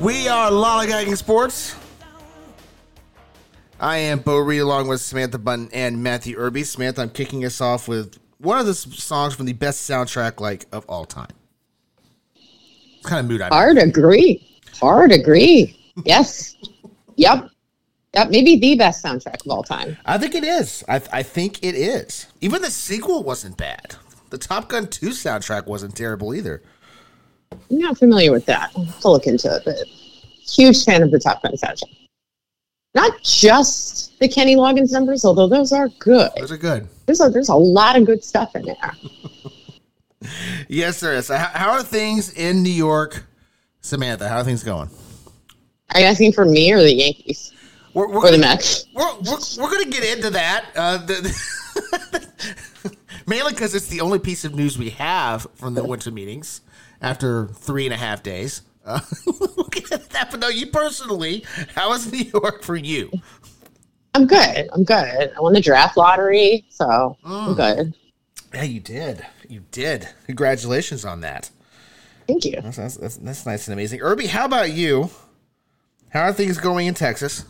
[0.00, 1.74] We are lollygagging sports.
[3.80, 6.62] I am Bo Reed along with Samantha Bunten and Matthew Irby.
[6.62, 10.66] Samantha, I'm kicking us off with one of the songs from the best soundtrack like
[10.70, 11.30] of all time.
[13.00, 13.52] What kind of mood I'm in.
[13.52, 14.60] Hard agree.
[14.74, 15.76] Hard agree.
[16.04, 16.56] Yes.
[17.16, 17.51] Yep.
[18.14, 18.30] Yep.
[18.30, 19.96] Maybe the best soundtrack of all time.
[20.04, 20.84] I think it is.
[20.88, 22.26] I, I think it is.
[22.40, 23.96] Even the sequel wasn't bad.
[24.30, 26.62] The Top Gun 2 soundtrack wasn't terrible either.
[27.52, 28.70] I'm not familiar with that.
[28.76, 29.76] I'll have to look into it, but
[30.46, 31.96] huge fan of the Top Gun soundtrack.
[32.94, 36.30] Not just the Kenny Loggins numbers, although those are good.
[36.36, 36.88] Those are good.
[37.06, 38.92] There's a, there's a lot of good stuff in there.
[40.68, 41.28] Yes, there is.
[41.28, 43.26] How, how are things in New York?
[43.80, 44.88] Samantha, how are things going?
[45.90, 47.51] Are you asking for me or the Yankees
[47.94, 48.86] We're, we're or the gonna, Mets?
[48.94, 50.66] we're, we're, we're going to get into that.
[50.74, 56.10] Uh, the, mainly because it's the only piece of news we have from the winter
[56.10, 56.62] meetings
[57.00, 58.62] after three and a half days.
[58.84, 60.32] Uh, we'll get into that.
[60.32, 63.12] But no, you personally, how is New York for you?
[64.12, 64.68] I'm good.
[64.72, 65.32] I'm good.
[65.36, 67.94] I won the draft lottery, so I'm good.
[68.52, 69.24] Yeah, you did.
[69.48, 70.08] You did.
[70.26, 71.48] Congratulations on that.
[72.26, 72.60] Thank you.
[72.60, 74.00] That's, that's, that's, that's nice and amazing.
[74.00, 75.10] Irby, how about you?
[76.08, 77.44] How are things going in Texas?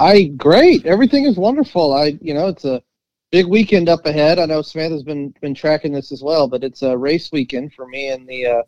[0.00, 0.86] I great.
[0.86, 1.92] Everything is wonderful.
[1.92, 2.82] I you know it's a
[3.30, 4.38] big weekend up ahead.
[4.38, 7.86] I know Samantha's been been tracking this as well, but it's a race weekend for
[7.86, 8.62] me and the uh,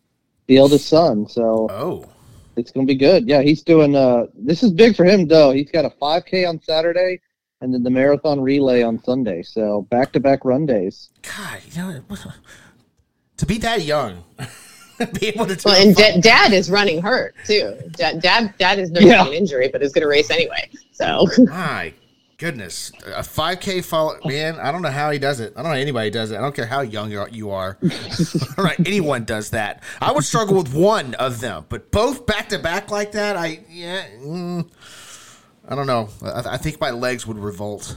[0.46, 1.26] the eldest son.
[1.28, 2.08] So Oh,
[2.56, 3.28] it's gonna be good.
[3.28, 3.96] Yeah, he's doing.
[3.96, 5.52] Uh, this is big for him though.
[5.52, 7.20] He's got a 5K on Saturday
[7.62, 9.42] and then the marathon relay on Sunday.
[9.42, 11.10] So back to back run days.
[11.22, 12.02] God, you know,
[13.36, 14.24] to be that young,
[15.20, 17.76] be able to Well, and fi- da- Dad is running hurt too.
[17.92, 19.26] Dad, Dad, Dad is nursing Yeah.
[19.26, 20.68] an injury, but is going to race anyway.
[20.92, 21.92] So my
[22.38, 24.58] goodness, a 5K follow, man.
[24.58, 25.52] I don't know how he does it.
[25.56, 26.36] I don't know anybody does it.
[26.38, 27.28] I don't care how young you are.
[27.28, 27.78] You are.
[28.58, 29.82] All right, anyone does that.
[30.00, 33.60] I would struggle with one of them, but both back to back like that, I
[33.70, 34.06] yeah.
[34.20, 34.68] Mm,
[35.68, 36.08] I don't know.
[36.22, 37.96] I, I think my legs would revolt.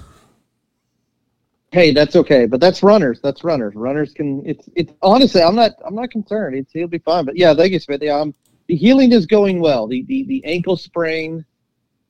[1.71, 3.19] Hey, that's okay, but that's runners.
[3.21, 3.75] That's runners.
[3.75, 4.41] Runners can.
[4.45, 6.55] It's it's honestly, I'm not I'm not concerned.
[6.55, 7.25] It's he'll be fine.
[7.25, 8.01] But yeah, Vegas, Smith.
[8.01, 8.33] Yeah, um,
[8.67, 9.87] the healing is going well.
[9.87, 11.43] The the the ankle sprain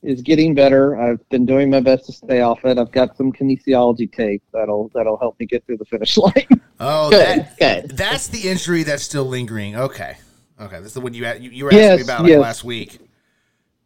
[0.04, 0.96] is getting better.
[1.02, 2.78] I've been doing my best to stay off it.
[2.78, 6.62] I've got some kinesiology tape that'll that'll help me get through the finish line.
[6.80, 7.98] Oh, good, that, good.
[7.98, 9.76] that's the injury that's still lingering.
[9.76, 10.18] Okay,
[10.62, 12.42] okay, that's the one you you, you were asking Yes, me about like yes.
[12.42, 13.00] last week.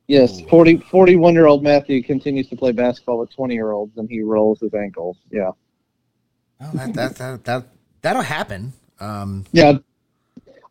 [0.09, 4.09] Yes, 40, 41 year old Matthew continues to play basketball with twenty year olds, and
[4.09, 5.15] he rolls his ankles.
[5.31, 5.51] Yeah,
[6.59, 7.67] Oh, that that that, that
[8.01, 8.73] that'll happen.
[8.99, 9.77] Um, yeah.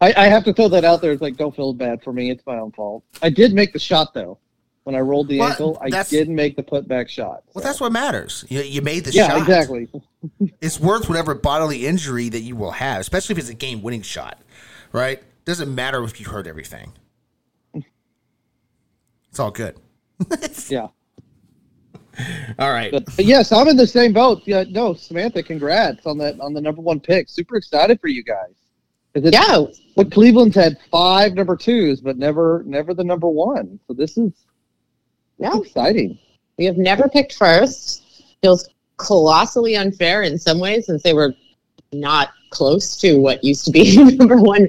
[0.00, 1.10] I, I have to throw that out there.
[1.12, 2.30] It's like don't feel bad for me.
[2.30, 3.02] It's my own fault.
[3.22, 4.38] I did make the shot though.
[4.84, 7.42] When I rolled the Well, ankle, I that's- did make the putback shot.
[7.52, 8.44] well, that's what matters.
[8.48, 9.38] You, you made the yeah, shot.
[9.38, 9.88] exactly.
[10.60, 14.40] It's worth whatever bodily injury that you will have, especially if it's a game-winning shot.
[14.92, 15.22] Right?
[15.44, 16.92] Doesn't matter if you hurt everything.
[19.38, 19.76] It's all good.
[20.68, 20.88] Yeah.
[22.58, 22.90] All right.
[22.90, 24.42] But, but yes, I'm in the same boat.
[24.46, 27.28] Yeah, no, Samantha, congrats on that on the number one pick.
[27.28, 28.50] Super excited for you guys.
[29.14, 33.78] it's- Yeah, What Cleveland's had five number twos, but never never the number one.
[33.86, 34.32] So this is
[35.38, 36.18] no, exciting.
[36.58, 38.24] we have never picked first.
[38.42, 41.32] Feels colossally unfair in some ways since they were
[41.92, 44.68] not close to what used to be number one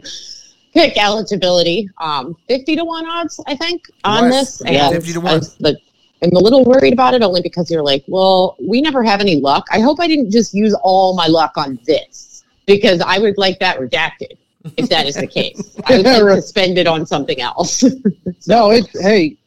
[0.74, 1.90] pick eligibility.
[2.00, 4.59] Um, fifty to one odds, I think, on was.
[4.59, 4.62] this.
[4.72, 5.31] Yeah, and 50 to one.
[5.34, 5.78] I was- the-
[6.22, 9.40] I'm a little worried about it only because you're like, well, we never have any
[9.40, 9.66] luck.
[9.72, 13.58] I hope I didn't just use all my luck on this because I would like
[13.59, 14.38] that redacted
[14.75, 15.78] if that is the case.
[15.85, 17.84] I would like to spend it on something else.
[18.47, 19.38] No, it's hey,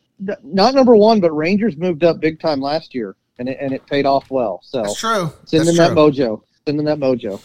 [0.43, 3.85] not number one, but Rangers moved up big time last year, and it and it
[3.87, 4.61] paid off well.
[4.63, 5.31] So That's true.
[5.45, 5.97] send That's in that true.
[5.97, 6.43] mojo.
[6.67, 7.41] Send in that mojo.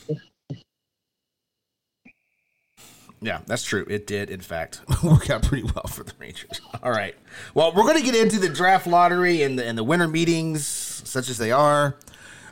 [3.21, 3.85] Yeah, that's true.
[3.89, 6.61] It did, in fact, work out pretty well for the Rangers.
[6.83, 7.15] All right.
[7.53, 10.65] Well, we're going to get into the draft lottery and the, and the winter meetings,
[10.67, 11.97] such as they are,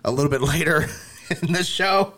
[0.04, 0.88] a little bit later
[1.42, 2.14] in this show.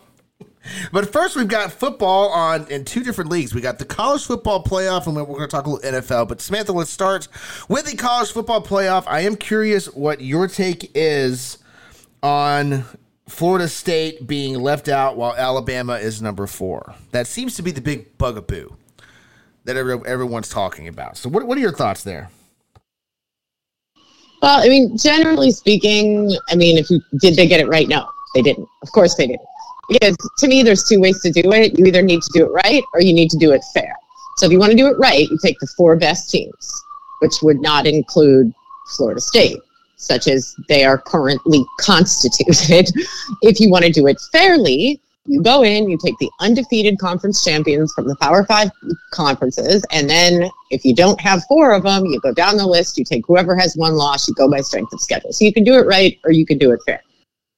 [0.91, 3.53] But first, we've got football on in two different leagues.
[3.55, 6.27] We got the college football playoff, and we're going to talk a little NFL.
[6.27, 7.27] But Samantha, let's start
[7.69, 9.05] with the college football playoff.
[9.07, 11.57] I am curious what your take is
[12.21, 12.83] on
[13.27, 16.95] Florida State being left out while Alabama is number four.
[17.11, 18.69] That seems to be the big bugaboo
[19.65, 21.17] that every, everyone's talking about.
[21.17, 22.29] So, what, what are your thoughts there?
[24.41, 27.87] Well, I mean, generally speaking, I mean, if you did they get it right?
[27.87, 28.67] No, they didn't.
[28.81, 29.47] Of course they didn't.
[29.89, 31.77] Because to me, there's two ways to do it.
[31.77, 33.95] You either need to do it right or you need to do it fair.
[34.37, 36.83] So if you want to do it right, you take the four best teams,
[37.19, 38.53] which would not include
[38.95, 39.57] Florida State.
[39.97, 42.89] Such as they are currently constituted.
[43.41, 47.43] if you want to do it fairly, you go in, you take the undefeated conference
[47.43, 48.71] champions from the Power Five
[49.11, 52.97] conferences, and then if you don't have four of them, you go down the list,
[52.97, 55.33] you take whoever has one loss, you go by strength of schedule.
[55.33, 57.01] So you can do it right or you can do it fair.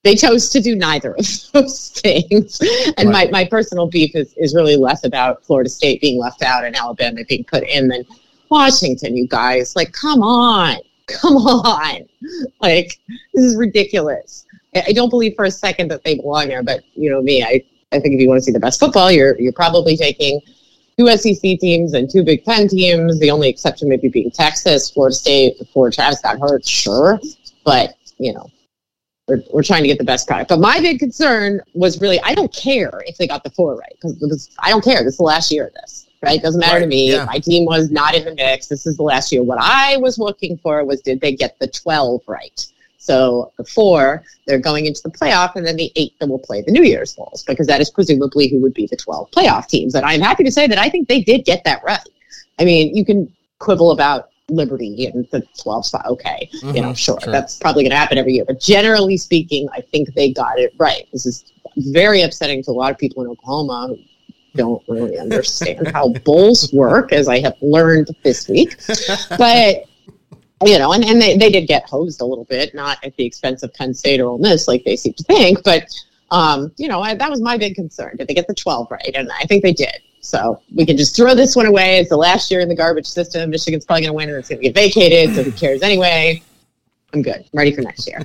[0.03, 2.59] They chose to do neither of those things.
[2.97, 3.29] And right.
[3.31, 6.75] my, my personal beef is, is really less about Florida State being left out and
[6.75, 8.05] Alabama being put in than
[8.49, 9.75] Washington, you guys.
[9.75, 10.77] Like, come on.
[11.09, 12.07] Come on.
[12.61, 12.99] Like,
[13.33, 14.45] this is ridiculous.
[14.75, 17.63] I don't believe for a second that they belong there, but you know me, I,
[17.91, 20.39] I think if you want to see the best football, you're you're probably taking
[20.97, 23.19] two SEC teams and two Big Ten teams.
[23.19, 27.19] The only exception maybe being Texas, Florida State before Travis got hurt, sure,
[27.65, 28.49] but you know.
[29.27, 30.49] We're, we're trying to get the best product.
[30.49, 33.95] But my big concern was really I don't care if they got the four right
[34.01, 35.03] because I don't care.
[35.03, 36.41] This is the last year of this right?
[36.41, 37.11] Doesn't matter right, to me.
[37.11, 37.25] Yeah.
[37.25, 38.67] My team was not in the mix.
[38.67, 39.43] This is the last year.
[39.43, 42.65] What I was looking for was did they get the 12 right?
[42.97, 46.61] So the four, they're going into the playoff, and then the eight that will play
[46.61, 49.95] the New Year's Bowls, because that is presumably who would be the 12 playoff teams.
[49.95, 52.07] And I'm happy to say that I think they did get that right.
[52.59, 56.05] I mean, you can quibble about Liberty and the 12 spot.
[56.07, 57.31] Okay, mm-hmm, you know, sure, sure.
[57.31, 58.45] that's probably going to happen every year.
[58.45, 61.07] But generally speaking, I think they got it right.
[61.13, 63.97] This is very upsetting to a lot of people in Oklahoma who
[64.55, 68.75] don't really understand how bowls work, as I have learned this week.
[69.37, 69.85] But
[70.65, 73.25] you know, and, and they, they did get hosed a little bit, not at the
[73.25, 75.87] expense of Penn State or Ole Miss like they seem to think, but
[76.31, 78.15] um, you know, I, that was my big concern.
[78.17, 79.11] Did they get the 12 right?
[79.15, 80.01] And I think they did.
[80.21, 81.99] So we can just throw this one away.
[81.99, 83.49] It's the last year in the garbage system.
[83.49, 85.35] Michigan's probably going to win and it's going to get vacated.
[85.35, 86.43] So who cares anyway?
[87.13, 87.37] I'm good.
[87.37, 88.21] I'm ready for next year.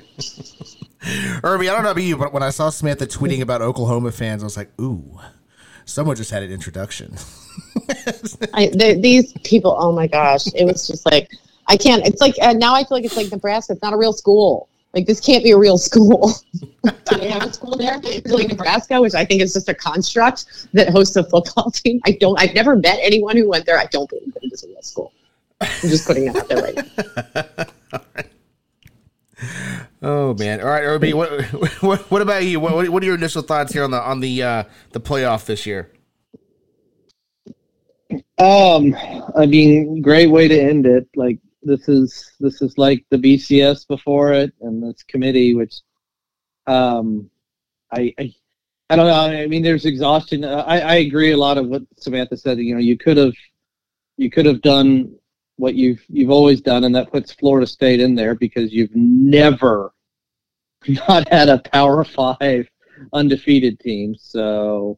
[1.43, 4.43] Irby, I don't know about you, but when I saw Samantha tweeting about Oklahoma fans,
[4.43, 5.19] I was like, ooh,
[5.85, 7.15] someone just had an introduction.
[8.53, 10.47] I, these people, oh my gosh.
[10.47, 11.31] It was just like,
[11.67, 12.05] I can't.
[12.05, 13.73] It's like uh, now I feel like it's like Nebraska.
[13.73, 14.69] It's not a real school.
[14.93, 16.31] Like this can't be a real school.
[16.83, 17.99] Do they have a school there?
[18.03, 21.99] It's like Nebraska, which I think is just a construct that hosts a football team.
[22.05, 22.39] I don't.
[22.39, 23.77] I've never met anyone who went there.
[23.77, 25.11] I don't believe that it is a real school.
[25.61, 26.75] I'm just putting that out there right
[27.57, 28.23] now.
[30.07, 30.61] Oh man!
[30.61, 31.15] All right, Irby.
[31.15, 31.41] What,
[31.81, 32.59] what, what about you?
[32.59, 35.65] What, what are your initial thoughts here on the on the uh, the playoff this
[35.65, 35.91] year?
[38.37, 38.95] Um,
[39.35, 41.07] I mean, great way to end it.
[41.15, 45.81] Like this is this is like the BCS before it and this committee, which
[46.67, 47.27] um,
[47.91, 48.35] I, I
[48.91, 49.41] I don't know.
[49.41, 50.45] I mean, there's exhaustion.
[50.45, 52.59] I, I agree a lot of what Samantha said.
[52.59, 53.33] You know, you could have
[54.17, 55.15] you could have done
[55.55, 59.93] what you've you've always done, and that puts Florida State in there because you've never
[60.87, 62.67] not had a Power Five
[63.13, 64.15] undefeated team.
[64.15, 64.97] So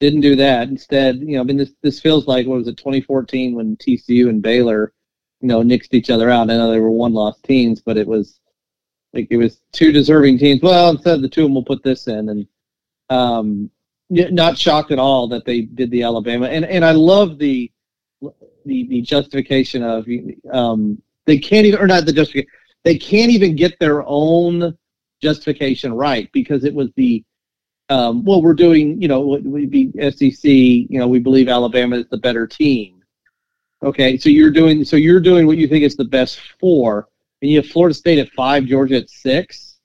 [0.00, 0.68] didn't do that.
[0.68, 4.28] Instead, you know, I mean, this this feels like what was it, 2014 when TCU
[4.28, 4.92] and Baylor
[5.40, 6.50] you know, nixed each other out.
[6.50, 8.40] I know they were one loss teams, but it was
[9.12, 10.62] like it was two deserving teams.
[10.62, 12.46] Well, instead of the two of them, we'll put this in, and
[13.08, 13.70] um,
[14.10, 16.46] not shocked at all that they did the Alabama.
[16.46, 17.70] And and I love the
[18.20, 20.06] the the justification of
[20.52, 22.52] um, they can't even or not the justification
[22.82, 24.76] they can't even get their own
[25.20, 27.24] justification right because it was the
[27.88, 32.06] um, well we're doing you know we be SEC you know we believe Alabama is
[32.08, 33.00] the better team
[33.82, 37.08] Okay, so you're doing so you're doing what you think is the best four,
[37.40, 39.78] and you have Florida State at five, Georgia at six.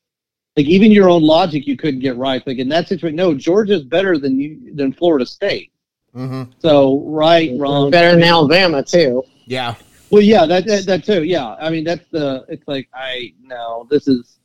[0.58, 2.46] Like even your own logic, you couldn't get right.
[2.46, 5.72] Like in that situation, no, Georgia's better than you than Florida State.
[6.14, 6.52] Mm-hmm.
[6.60, 9.24] So right, wrong, better than Alabama too.
[9.46, 9.76] Yeah.
[10.12, 11.24] Well, yeah, that, that, that too.
[11.24, 12.46] Yeah, I mean that's the.
[12.50, 14.40] It's like I no, this is,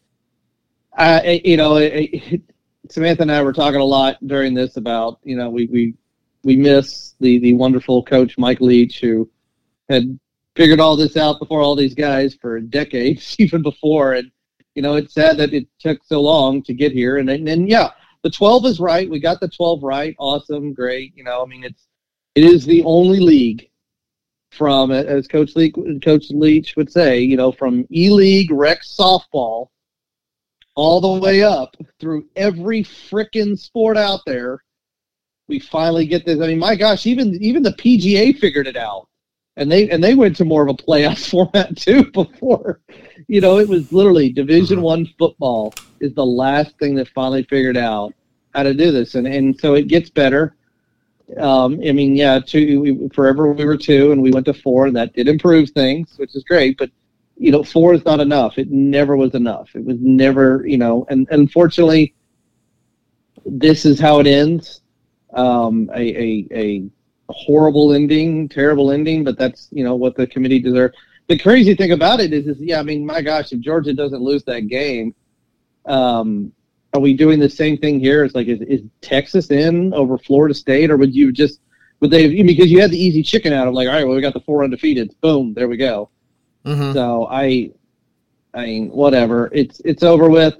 [0.99, 2.43] You know, it,
[2.91, 5.95] Samantha and I were talking a lot during this about you know we we
[6.43, 9.31] we miss the the wonderful coach Mike Leach who
[9.89, 10.19] had
[10.57, 14.15] figured all this out before all these guys for decades, even before.
[14.15, 14.31] And
[14.75, 17.19] you know, it's sad that it took so long to get here.
[17.19, 17.91] And then, and yeah,
[18.23, 19.11] the 12 is right.
[19.11, 20.15] We got the 12 right.
[20.19, 21.17] Awesome, great.
[21.17, 21.89] You know, I mean, it's
[22.35, 23.69] it is the only league
[24.53, 29.69] from, as Coach Leach, Coach Leach would say, you know, from E League rec softball
[30.75, 34.62] all the way up through every frickin' sport out there.
[35.49, 36.41] We finally get this.
[36.41, 39.09] I mean, my gosh, even even the PGA figured it out
[39.57, 42.81] and they and they went to more of a playoff format too before
[43.29, 47.77] you know it was literally division one football is the last thing that finally figured
[47.77, 48.12] out
[48.55, 50.57] how to do this and and so it gets better
[51.39, 54.87] um, i mean yeah two we, forever we were two and we went to four
[54.87, 56.91] and that did improve things which is great but
[57.41, 61.07] you know four is not enough it never was enough it was never you know
[61.09, 62.15] and unfortunately
[63.47, 64.83] this is how it ends
[65.33, 66.91] um, a, a, a
[67.33, 70.97] horrible ending, terrible ending, but that's you know what the committee deserved.
[71.29, 74.23] the crazy thing about it is, is yeah, I mean, my gosh, if Georgia doesn't
[74.23, 75.15] lose that game,
[75.87, 76.53] um,
[76.93, 78.25] are we doing the same thing here?
[78.25, 81.61] It's like, is, is Texas in over Florida State, or would you just
[82.01, 84.23] would they because you had the easy chicken out of like, all right, well, we
[84.23, 86.11] got the four undefeated, boom, there we go.
[86.64, 86.93] Mm-hmm.
[86.93, 87.71] So I,
[88.55, 89.49] I mean, whatever.
[89.52, 90.55] It's it's over with.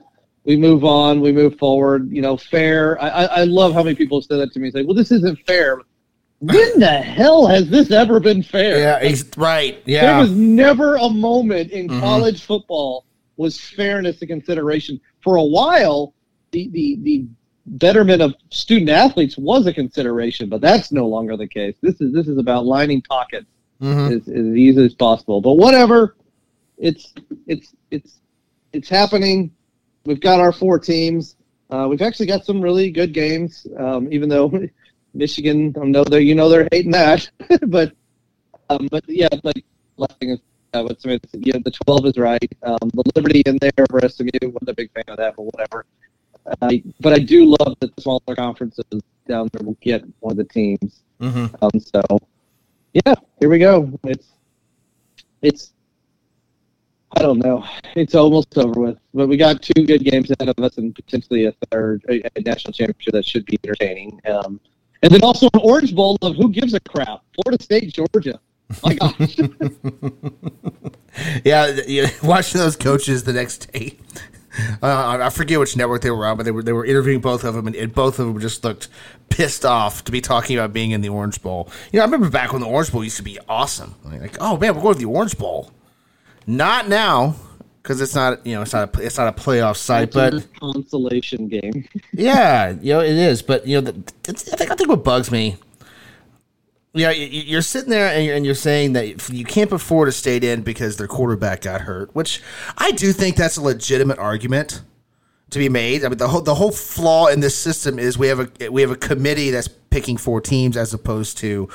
[0.45, 1.21] We move on.
[1.21, 2.11] We move forward.
[2.11, 3.01] You know, fair.
[3.01, 4.71] I I, I love how many people say that to me.
[4.71, 5.81] Say, well, this isn't fair.
[6.41, 8.79] When the hell has this ever been fair?
[8.79, 9.83] Yeah, right.
[9.85, 12.01] Yeah, there was never a moment in mm-hmm.
[12.01, 13.05] college football
[13.37, 15.01] was fairness a consideration.
[15.23, 16.15] For a while,
[16.53, 17.27] the the the
[17.67, 21.77] betterment of student athletes was a consideration, but that's no longer the case.
[21.83, 23.47] This is this is about lining pockets
[23.81, 24.15] mm-hmm.
[24.15, 25.41] as, as easy as possible.
[25.41, 26.17] But whatever,
[26.79, 27.15] it's
[27.47, 28.21] it's it's
[28.73, 29.53] it's happening.
[30.05, 31.37] We've got our four teams.
[31.71, 34.53] Uh, we've actually got some really good games, um, even though
[35.15, 35.75] Michigan.
[35.81, 37.31] I know that you know they're hating that,
[37.67, 37.93] but
[38.69, 39.65] um, but yeah, like
[39.97, 40.41] last thing is
[40.73, 41.25] uh, Smith.
[41.33, 42.51] Yeah, the twelve is right.
[42.63, 44.31] Um, the Liberty in there for SMU.
[44.43, 45.85] wasn't a big fan of that, but whatever.
[46.63, 48.85] Uh, but I do love that the smaller conferences
[49.29, 51.03] down there will get one of the teams.
[51.21, 51.55] Mm-hmm.
[51.63, 52.03] Um, so
[52.93, 53.99] yeah, here we go.
[54.05, 54.33] It's
[55.43, 55.73] it's
[57.17, 57.65] I don't know.
[57.97, 61.47] It's almost over with, but we got two good games ahead of us, and potentially
[61.47, 64.21] a third a, national championship that should be entertaining.
[64.27, 64.61] Um,
[65.03, 67.23] and then also an Orange Bowl of who gives a crap?
[67.35, 68.39] Florida State, Georgia.
[68.85, 69.39] My gosh.
[71.45, 73.97] yeah, yeah, watching those coaches the next day.
[74.83, 77.45] Uh, I forget which network they were on, but they were they were interviewing both
[77.45, 78.89] of them, and, and, both of them just looked
[79.29, 81.69] pissed off to be talking about being in the Orange Bowl.
[81.93, 83.95] You know, I remember back when the Orange Bowl used to be awesome.
[84.05, 85.71] Like, oh man, we're going to the Orange Bowl.
[86.47, 87.37] Not now
[87.83, 90.41] because it's not you know it's not a, it's not a playoff site, but a
[90.59, 91.87] consolation game.
[92.13, 95.31] yeah, you know it is, but you know the, I think I think what bugs
[95.31, 95.57] me.
[96.93, 100.13] You know, you're sitting there and you're, and you're saying that you can't afford to
[100.13, 102.43] stay in because their quarterback got hurt, which
[102.79, 104.83] I do think that's a legitimate argument
[105.51, 106.05] to be made.
[106.05, 108.83] I mean, the whole the whole flaw in this system is we have a we
[108.83, 111.69] have a committee that's picking four teams as opposed to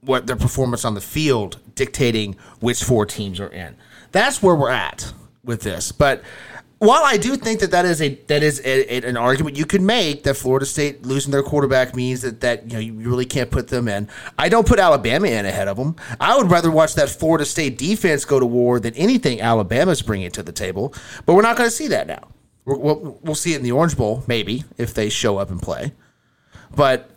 [0.00, 3.76] what their performance on the field dictating which four teams are in.
[4.12, 5.92] That's where we're at with this.
[5.92, 6.22] But
[6.78, 9.64] while I do think that that is a that is a, a, an argument you
[9.64, 13.24] could make that Florida State losing their quarterback means that that you know you really
[13.24, 14.08] can't put them in.
[14.38, 15.96] I don't put Alabama in ahead of them.
[16.20, 20.30] I would rather watch that Florida State defense go to war than anything Alabama's bringing
[20.32, 20.94] to the table.
[21.24, 22.28] But we're not going to see that now.
[22.64, 25.92] We'll, we'll see it in the Orange Bowl maybe if they show up and play.
[26.74, 27.10] But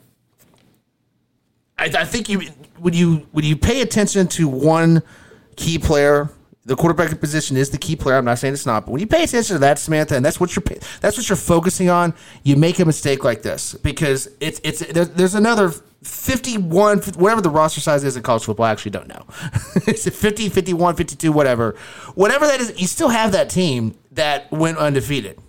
[1.78, 2.42] I, I think you
[2.78, 5.04] when you when you pay attention to one
[5.56, 6.30] key player
[6.68, 8.18] the quarterback position is the key player.
[8.18, 10.38] I'm not saying it's not, but when you pay attention to that, Samantha, and that's
[10.38, 10.64] what you're
[11.00, 15.34] that's what you're focusing on, you make a mistake like this because it's it's there's,
[15.34, 15.72] another
[16.04, 18.66] 51 whatever the roster size is in college football.
[18.66, 19.26] I actually don't know.
[19.88, 21.78] it's 50, 51, 52, whatever,
[22.16, 22.80] whatever that is.
[22.80, 25.40] You still have that team that went undefeated,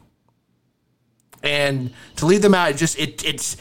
[1.42, 3.56] and to leave them out, it just it it's.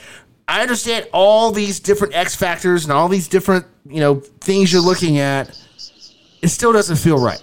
[0.47, 4.81] I understand all these different X factors and all these different you know things you're
[4.81, 5.59] looking at
[6.41, 7.41] it still doesn't feel right.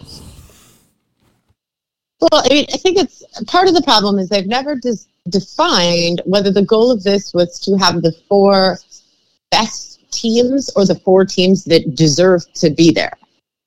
[2.21, 6.23] Well, I mean, I think it's part of the problem is they've never dis- defined
[6.25, 8.79] whether the goal of this was to have the four
[9.51, 13.13] best teams or the four teams that deserve to be there.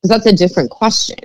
[0.01, 1.19] Because that's a different question,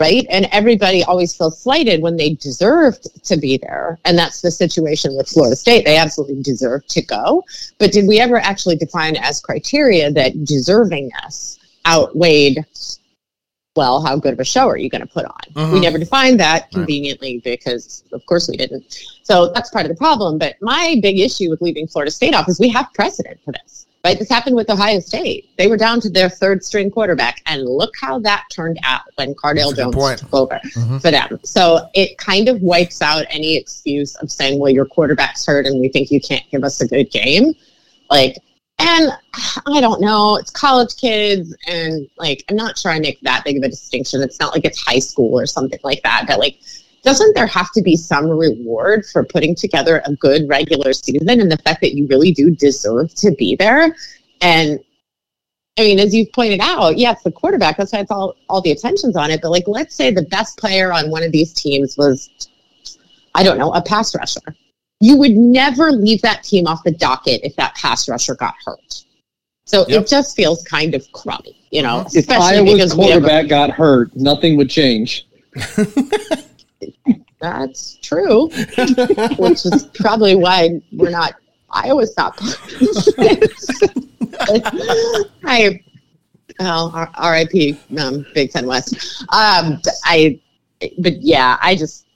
[0.00, 0.26] right?
[0.28, 3.98] And everybody always feels slighted when they deserved to be there.
[4.04, 5.84] And that's the situation with Florida State.
[5.84, 7.44] They absolutely deserve to go.
[7.78, 12.64] But did we ever actually define as criteria that deservingness outweighed
[13.78, 15.40] well, how good of a show are you going to put on?
[15.52, 15.72] Mm-hmm.
[15.72, 17.44] We never defined that conveniently right.
[17.44, 18.92] because, of course, we didn't.
[19.22, 20.36] So that's part of the problem.
[20.36, 23.86] But my big issue with leaving Florida State off is we have precedent for this.
[24.04, 25.50] Right, this happened with Ohio State.
[25.58, 29.34] They were down to their third string quarterback, and look how that turned out when
[29.34, 30.98] Cardale Jones took over mm-hmm.
[30.98, 31.40] for them.
[31.42, 35.80] So it kind of wipes out any excuse of saying, "Well, your quarterback's hurt, and
[35.80, 37.54] we think you can't give us a good game."
[38.08, 38.38] Like
[38.78, 39.10] and
[39.66, 43.56] I don't know, it's college kids, and like, I'm not sure I make that big
[43.56, 44.22] of a distinction.
[44.22, 46.58] It's not like it's high school or something like that, but like,
[47.02, 51.50] doesn't there have to be some reward for putting together a good regular season and
[51.50, 53.96] the fact that you really do deserve to be there?
[54.40, 54.78] And
[55.78, 58.60] I mean, as you've pointed out, yeah, it's the quarterback, that's why it's all, all
[58.60, 59.40] the attention's on it.
[59.40, 62.28] But like, let's say the best player on one of these teams was,
[63.34, 64.56] I don't know, a pass rusher
[65.00, 69.04] you would never leave that team off the docket if that pass rusher got hurt.
[69.64, 70.02] So yep.
[70.02, 72.06] it just feels kind of crummy, you know.
[72.14, 75.28] If Iowa's quarterback a- got hurt, nothing would change.
[77.40, 78.48] That's true,
[79.38, 81.34] which is probably why we're not
[81.70, 82.40] Iowa's not.
[85.44, 85.80] I
[86.58, 87.78] well, R- R.I.P.
[87.98, 89.24] Um, Big Ten West.
[89.28, 90.40] Um, I,
[90.98, 92.06] but yeah, I just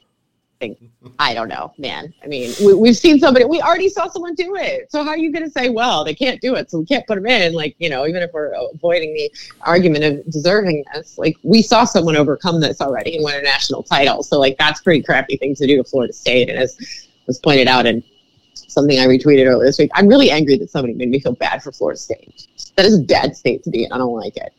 [0.58, 0.78] think
[1.18, 2.12] I don't know, man.
[2.22, 3.44] I mean, we, we've seen somebody.
[3.44, 4.90] We already saw someone do it.
[4.90, 7.06] So how are you going to say, well, they can't do it, so we can't
[7.06, 7.54] put them in?
[7.54, 9.32] Like, you know, even if we're avoiding the
[9.62, 13.82] argument of deserving this, like we saw someone overcome this already and win a national
[13.82, 14.22] title.
[14.22, 16.48] So like that's pretty crappy thing to do to Florida State.
[16.48, 18.02] And as was pointed out in
[18.54, 21.62] something I retweeted earlier this week, I'm really angry that somebody made me feel bad
[21.62, 22.46] for Florida State.
[22.76, 23.92] That is a bad state to be in.
[23.92, 24.52] I don't like it.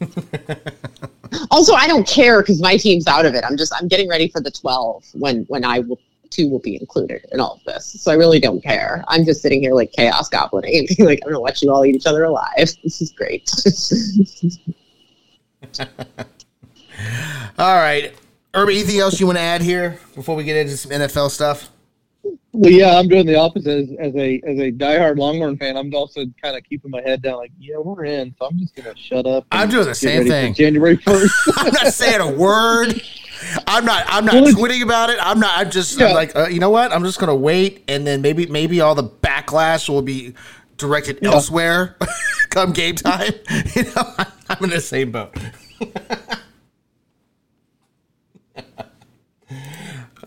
[1.50, 3.44] also, I don't care because my team's out of it.
[3.44, 5.98] I'm just I'm getting ready for the 12 when when I will
[6.30, 8.00] too will be included in all of this.
[8.00, 9.04] So I really don't care.
[9.08, 12.06] I'm just sitting here like chaos goblining, like I'm gonna watch you all eat each
[12.06, 12.46] other alive.
[12.82, 13.50] This is great.
[17.58, 18.14] all right,
[18.54, 18.74] Irby.
[18.74, 21.70] Anything else you want to add here before we get into some NFL stuff?
[22.52, 25.76] Well, yeah, I'm doing the opposite as, as a as a diehard Longhorn fan.
[25.76, 28.74] I'm also kind of keeping my head down, like, yeah, we're in, so I'm just
[28.74, 29.46] gonna shut up.
[29.52, 30.54] I'm doing the same thing.
[30.54, 31.32] January first.
[31.56, 33.00] I'm not saying a word.
[33.66, 34.04] I'm not.
[34.08, 35.18] I'm not well, tweeting about it.
[35.20, 35.58] I'm not.
[35.58, 35.98] I'm just.
[35.98, 36.08] Yeah.
[36.08, 36.92] I'm like, uh, you know what?
[36.92, 40.34] I'm just gonna wait, and then maybe maybe all the backlash will be
[40.76, 41.32] directed yeah.
[41.32, 41.96] elsewhere
[42.50, 43.32] come game time.
[43.76, 44.14] you know,
[44.48, 45.36] I'm in the same boat.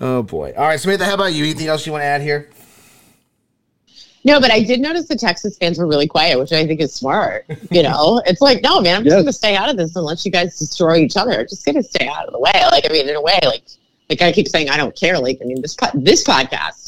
[0.02, 0.52] Oh boy!
[0.58, 1.44] All right, Samantha, how about you?
[1.44, 2.50] Anything else you want to add here?
[4.24, 6.94] No, but I did notice the Texas fans were really quiet, which I think is
[6.94, 7.46] smart.
[7.70, 9.22] You know, it's like, no, man, I'm just yes.
[9.22, 11.46] gonna stay out of this unless you guys destroy each other.
[11.46, 12.52] Just gonna stay out of the way.
[12.72, 13.64] Like, I mean, in a way, like,
[14.10, 15.20] like I keep saying, I don't care.
[15.20, 16.81] Like, I mean, this this podcast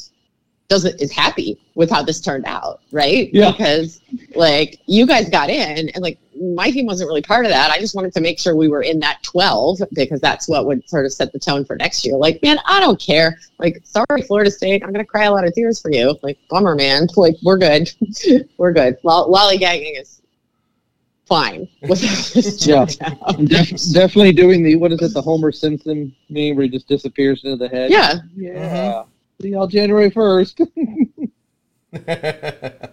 [0.70, 3.30] doesn't is happy with how this turned out, right?
[3.34, 3.52] Yeah.
[3.52, 4.02] Because
[4.36, 7.72] like you guys got in, and like my team wasn't really part of that.
[7.72, 10.88] I just wanted to make sure we were in that twelve because that's what would
[10.90, 12.16] sort of set the tone for next year.
[12.16, 13.40] Like, man, I don't care.
[13.60, 16.18] Like, sorry, Florida State, I'm gonna cry a lot of tears for you.
[16.24, 17.08] Like, bummer, man.
[17.16, 17.92] Like, we're good,
[18.58, 18.98] we're good.
[19.06, 20.22] L- lollygagging is
[21.26, 21.68] fine.
[21.82, 25.14] yeah, Def- definitely doing the what is it?
[25.14, 27.92] The Homer Simpson meme where he just disappears into the head.
[27.92, 28.52] Yeah, yeah.
[28.52, 29.10] Mm-hmm.
[29.44, 30.70] See y'all January 1st.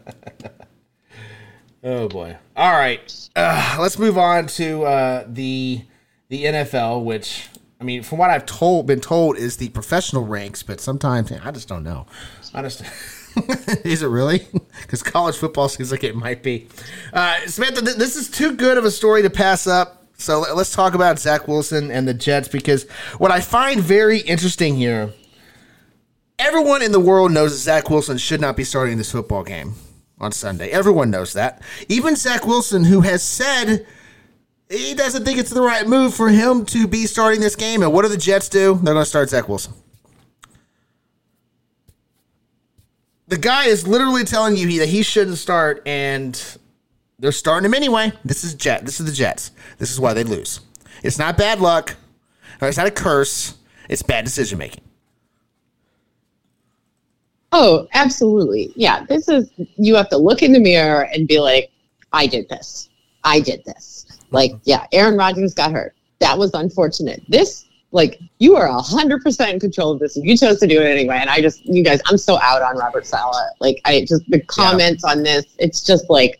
[1.85, 2.37] oh boy.
[2.57, 3.29] All right.
[3.37, 5.83] Uh, let's move on to uh, the
[6.29, 7.47] the NFL, which
[7.81, 11.53] I mean, from what I've told been told is the professional ranks, but sometimes I
[11.53, 12.07] just don't know.
[12.53, 12.83] I just
[13.87, 14.49] is it really?
[14.81, 16.67] Because college football seems like it might be.
[17.13, 20.05] Uh, Samantha, th- this is too good of a story to pass up.
[20.17, 24.75] So let's talk about Zach Wilson and the Jets because what I find very interesting
[24.75, 25.13] here
[26.41, 29.75] Everyone in the world knows that Zach Wilson should not be starting this football game
[30.19, 30.71] on Sunday.
[30.71, 31.61] Everyone knows that.
[31.87, 33.87] Even Zach Wilson, who has said
[34.71, 37.83] he doesn't think it's the right move for him to be starting this game.
[37.83, 38.81] And what do the Jets do?
[38.83, 39.75] They're going to start Zach Wilson.
[43.29, 46.43] The guy is literally telling you that he shouldn't start, and
[47.19, 48.13] they're starting him anyway.
[48.25, 48.87] This is Jet.
[48.87, 49.51] This is the Jets.
[49.77, 50.61] This is why they lose.
[51.03, 51.97] It's not bad luck.
[52.63, 53.57] It's not a curse.
[53.91, 54.85] It's bad decision making.
[57.53, 58.73] Oh, absolutely.
[58.77, 59.05] Yeah.
[59.07, 61.71] This is, you have to look in the mirror and be like,
[62.13, 62.89] I did this.
[63.25, 64.07] I did this.
[64.09, 64.35] Mm-hmm.
[64.35, 65.95] Like, yeah, Aaron Rodgers got hurt.
[66.21, 67.23] That was unfortunate.
[67.29, 70.17] This, like, you are 100% in control of this.
[70.17, 71.19] And you chose to do it anyway.
[71.21, 73.51] And I just, you guys, I'm so out on Robert Saleh.
[73.59, 75.13] Like, I just, the comments yeah.
[75.13, 76.39] on this, it's just like,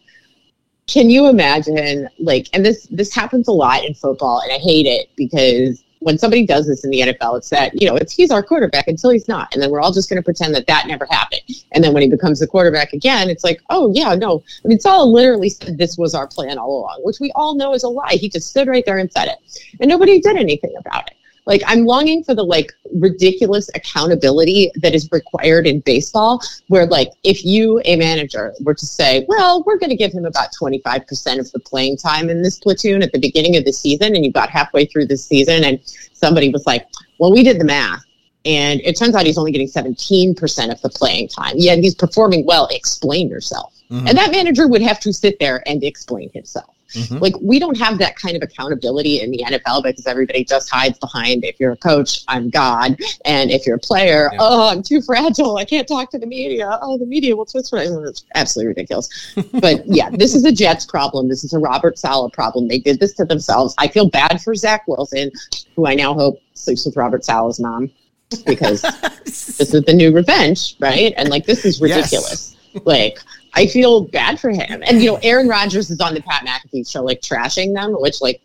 [0.87, 4.41] can you imagine, like, and this, this happens a lot in football.
[4.41, 7.89] And I hate it because when somebody does this in the NFL, it's that, you
[7.89, 9.53] know, it's he's our quarterback until he's not.
[9.53, 11.43] And then we're all just going to pretend that that never happened.
[11.73, 14.43] And then when he becomes the quarterback again, it's like, oh, yeah, no.
[14.65, 17.75] I mean, Saul literally said this was our plan all along, which we all know
[17.75, 18.15] is a lie.
[18.15, 19.39] He just stood right there and said it.
[19.81, 21.17] And nobody did anything about it.
[21.51, 27.09] Like I'm longing for the like ridiculous accountability that is required in baseball, where like
[27.25, 31.41] if you, a manager, were to say, well, we're going to give him about 25%
[31.41, 34.31] of the playing time in this platoon at the beginning of the season, and you
[34.31, 35.81] got halfway through the season and
[36.13, 36.87] somebody was like,
[37.19, 38.05] well, we did the math.
[38.45, 41.55] And it turns out he's only getting 17% of the playing time.
[41.57, 42.69] Yet he's performing well.
[42.71, 43.75] Explain yourself.
[43.91, 44.07] Mm-hmm.
[44.07, 46.77] And that manager would have to sit there and explain himself.
[46.95, 47.19] Mm-hmm.
[47.19, 50.99] Like we don't have that kind of accountability in the NFL because everybody just hides
[50.99, 54.39] behind if you're a coach, I'm God, and if you're a player, yeah.
[54.41, 55.57] oh, I'm too fragile.
[55.57, 56.79] I can't talk to the media.
[56.83, 57.81] Oh, the media will twist me.
[57.81, 59.35] It's absolutely ridiculous.
[59.61, 61.29] but yeah, this is a Jets problem.
[61.29, 62.69] This is a Robert Saleh problem.
[62.69, 63.75] They did this to themselves.
[63.79, 65.31] I feel bad for Zach Wilson,
[65.77, 67.91] who I now hope sleeps with Robert Saleh's mom
[68.47, 68.83] because
[69.25, 71.13] this is the new revenge, right?
[71.17, 72.57] And like this is ridiculous.
[72.73, 72.83] Yes.
[72.85, 73.19] like
[73.55, 74.83] I feel bad for him.
[74.87, 78.21] And you know, Aaron Rodgers is on the Pat McAfee show, like trashing them, which
[78.21, 78.41] like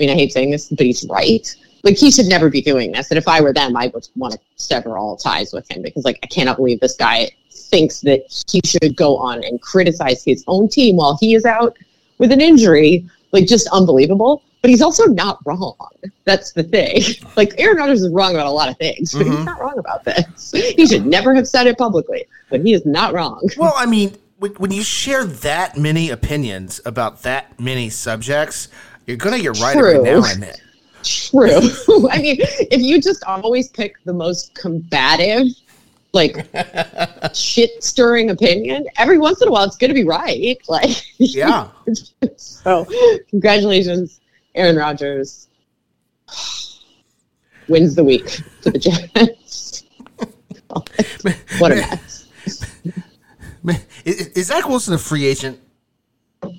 [0.00, 1.54] I mean, I hate saying this, but he's right.
[1.82, 3.10] Like he should never be doing this.
[3.10, 6.04] And if I were them, I would want to sever all ties with him because
[6.04, 8.20] like I cannot believe this guy thinks that
[8.50, 11.76] he should go on and criticize his own team while he is out.
[12.18, 14.42] with an injury, like just unbelievable.
[14.62, 15.74] But he's also not wrong.
[16.24, 17.02] That's the thing.
[17.36, 19.36] Like Aaron Rodgers is wrong about a lot of things, but mm-hmm.
[19.36, 20.52] he's not wrong about this.
[20.76, 23.48] He should never have said it publicly, but he is not wrong.
[23.56, 28.68] Well, I mean, when you share that many opinions about that many subjects,
[29.06, 30.54] you're gonna get right every now and then.
[31.02, 32.08] True.
[32.10, 35.46] I mean, if you just always pick the most combative,
[36.12, 36.46] like
[37.34, 40.58] shit stirring opinion, every once in a while it's going to be right.
[40.68, 41.68] Like, yeah.
[42.36, 42.86] so,
[43.30, 44.20] congratulations,
[44.54, 45.48] Aaron Rodgers
[47.68, 48.28] wins the week
[48.62, 49.84] for the Jets.
[51.58, 52.19] what a mess.
[54.04, 55.60] Is, is Zach Wilson a free agent?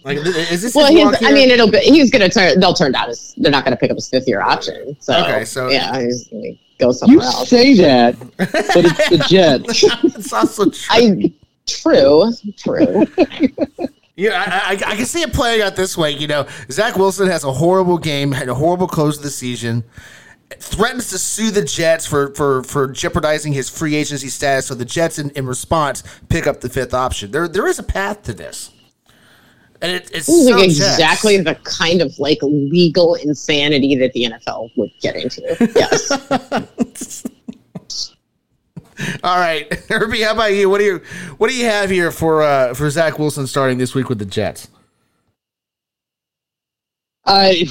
[0.03, 0.75] Like, is this?
[0.75, 1.79] Well, he's, I mean, it'll be.
[1.79, 2.59] He's going to turn.
[2.59, 3.33] They'll turn down his.
[3.37, 4.95] They're not going to pick up his fifth year option.
[4.99, 7.49] So okay, so yeah, he's going to go somewhere you else.
[7.49, 9.83] say that, but it's the Jets.
[10.15, 10.85] it's also true.
[10.91, 11.33] I,
[11.65, 13.05] true, true.
[14.15, 16.11] Yeah, I, I, I, can see it playing out this way.
[16.11, 19.83] You know, Zach Wilson has a horrible game, had a horrible close of the season,
[20.59, 24.67] threatens to sue the Jets for, for, for jeopardizing his free agency status.
[24.67, 27.31] So the Jets, in, in response, pick up the fifth option.
[27.31, 28.71] There, there is a path to this.
[29.81, 34.71] And it, it's so like exactly the kind of like legal insanity that the NFL
[34.77, 35.41] would get into.
[35.75, 37.25] Yes.
[39.23, 40.69] All right, Irby, how about you?
[40.69, 41.01] What do you
[41.37, 44.25] what do you have here for uh, for Zach Wilson starting this week with the
[44.25, 44.67] Jets?
[47.25, 47.65] I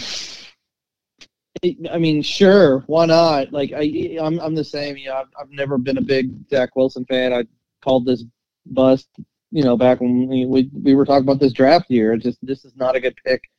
[1.62, 3.52] I mean, sure, why not?
[3.52, 4.96] Like I I'm I'm the same.
[4.96, 7.32] You know, I've, I've never been a big Zach Wilson fan.
[7.32, 7.44] I
[7.82, 8.24] called this
[8.66, 9.08] bust
[9.50, 12.12] you know, back when we, we, we were talking about this draft year.
[12.12, 13.50] It's just this is not a good pick.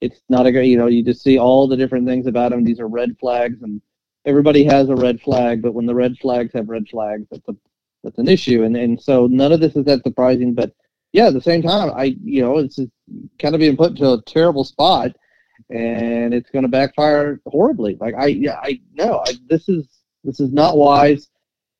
[0.00, 2.64] It's not a good, you know, you just see all the different things about him.
[2.64, 3.80] These are red flags, and
[4.24, 5.62] everybody has a red flag.
[5.62, 7.56] But when the red flags have red flags, that's a
[8.04, 8.62] that's an issue.
[8.62, 10.54] And and so none of this is that surprising.
[10.54, 10.72] But
[11.12, 12.78] yeah, at the same time, I you know, it's
[13.38, 15.16] kind of being put into a terrible spot,
[15.70, 17.96] and it's going to backfire horribly.
[18.00, 19.86] Like I yeah, I know this is
[20.24, 21.28] this is not wise.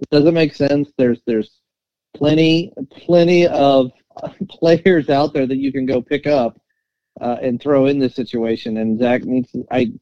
[0.01, 0.91] It doesn't make sense.
[0.97, 1.61] There's there's
[2.15, 3.93] plenty plenty of
[4.49, 6.61] players out there that you can go pick up
[7.21, 8.77] uh, and throw in this situation.
[8.77, 9.93] And Zach needs to, I,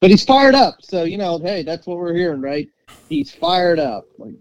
[0.00, 0.76] but he's fired up.
[0.80, 2.68] So you know, hey, that's what we're hearing, right?
[3.08, 4.06] He's fired up.
[4.18, 4.34] Like,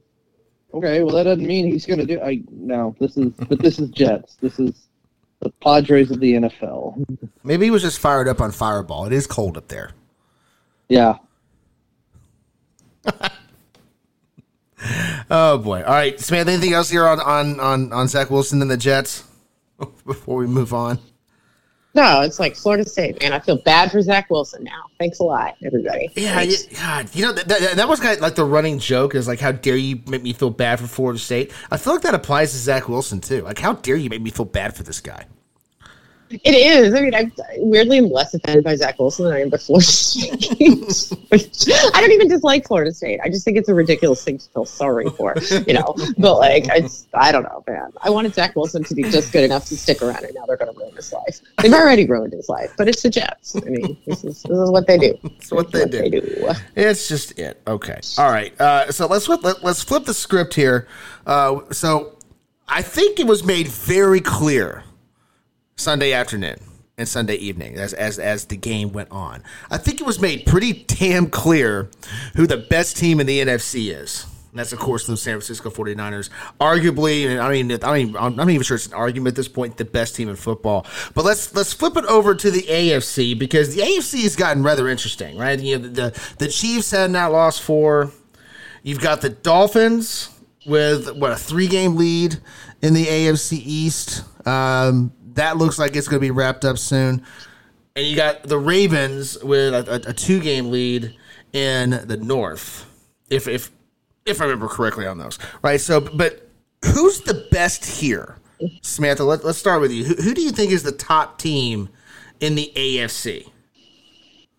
[0.74, 2.22] okay, well that doesn't mean he's going to do.
[2.22, 4.36] I no, this is but this is Jets.
[4.36, 4.88] This is
[5.42, 7.04] the Padres of the NFL.
[7.44, 9.06] Maybe he was just fired up on Fireball.
[9.06, 9.92] It is cold up there.
[10.88, 11.18] Yeah.
[15.30, 15.82] oh boy!
[15.84, 16.52] All right, Samantha.
[16.52, 19.24] Anything else here on on on on Zach Wilson and the Jets
[20.06, 21.00] before we move on?
[21.94, 23.34] No, it's like Florida State, man.
[23.34, 24.86] I feel bad for Zach Wilson now.
[24.98, 26.10] Thanks a lot, everybody.
[26.16, 29.28] Yeah, God, you know that, that, that was kind of like the running joke is
[29.28, 31.52] like, how dare you make me feel bad for Florida State?
[31.70, 33.42] I feel like that applies to Zach Wilson too.
[33.42, 35.26] Like, how dare you make me feel bad for this guy?
[36.32, 36.94] It is.
[36.94, 39.86] I mean, I weirdly am less offended by Zach Wilson than I am by Florida
[39.86, 41.14] State.
[41.94, 43.20] I don't even dislike Florida State.
[43.24, 45.36] I just think it's a ridiculous thing to feel sorry for,
[45.68, 45.96] you know.
[46.18, 47.92] But like, I, I don't know, man.
[48.02, 50.58] I wanted Zach Wilson to be just good enough to stick around, and now they're
[50.58, 51.42] going to ruin his life.
[51.62, 53.56] They've already ruined his life, but it's the Jets.
[53.56, 55.18] I mean, this is, this is what they do.
[55.42, 55.98] It's what, they, what do.
[55.98, 56.52] they, do.
[56.76, 57.60] It's just it.
[57.66, 58.00] Okay.
[58.20, 58.60] All right.
[58.62, 60.88] Uh, so let's flip, let, let's flip the script here.
[61.26, 62.18] Uh, so
[62.68, 64.84] I think it was made very clear
[65.82, 66.58] Sunday afternoon
[66.98, 69.44] and Sunday evening as, as as the game went on.
[69.70, 71.90] I think it was made pretty damn clear
[72.36, 74.26] who the best team in the NFC is.
[74.52, 76.30] And that's of course the San Francisco 49ers.
[76.60, 79.48] Arguably, and I mean, I mean, I'm not even sure it's an argument at this
[79.48, 80.86] point, the best team in football.
[81.16, 84.88] But let's let's flip it over to the AFC because the AFC has gotten rather
[84.88, 85.60] interesting, right?
[85.60, 88.12] You know, the the Chiefs had not lost four.
[88.84, 90.30] You've got the Dolphins
[90.66, 92.38] with what a three game lead
[92.82, 94.24] in the AFC East.
[94.46, 97.24] Um, that looks like it's going to be wrapped up soon.
[97.96, 101.16] And you got the Ravens with a, a, a two game lead
[101.54, 102.86] in the North,
[103.30, 103.72] if if
[104.26, 105.38] if I remember correctly on those.
[105.62, 105.80] Right.
[105.80, 106.48] So, but
[106.86, 108.38] who's the best here,
[108.82, 109.24] Samantha?
[109.24, 110.06] Let, us start with you.
[110.06, 111.90] Who, who do you think is the top team
[112.40, 113.50] in the AFC?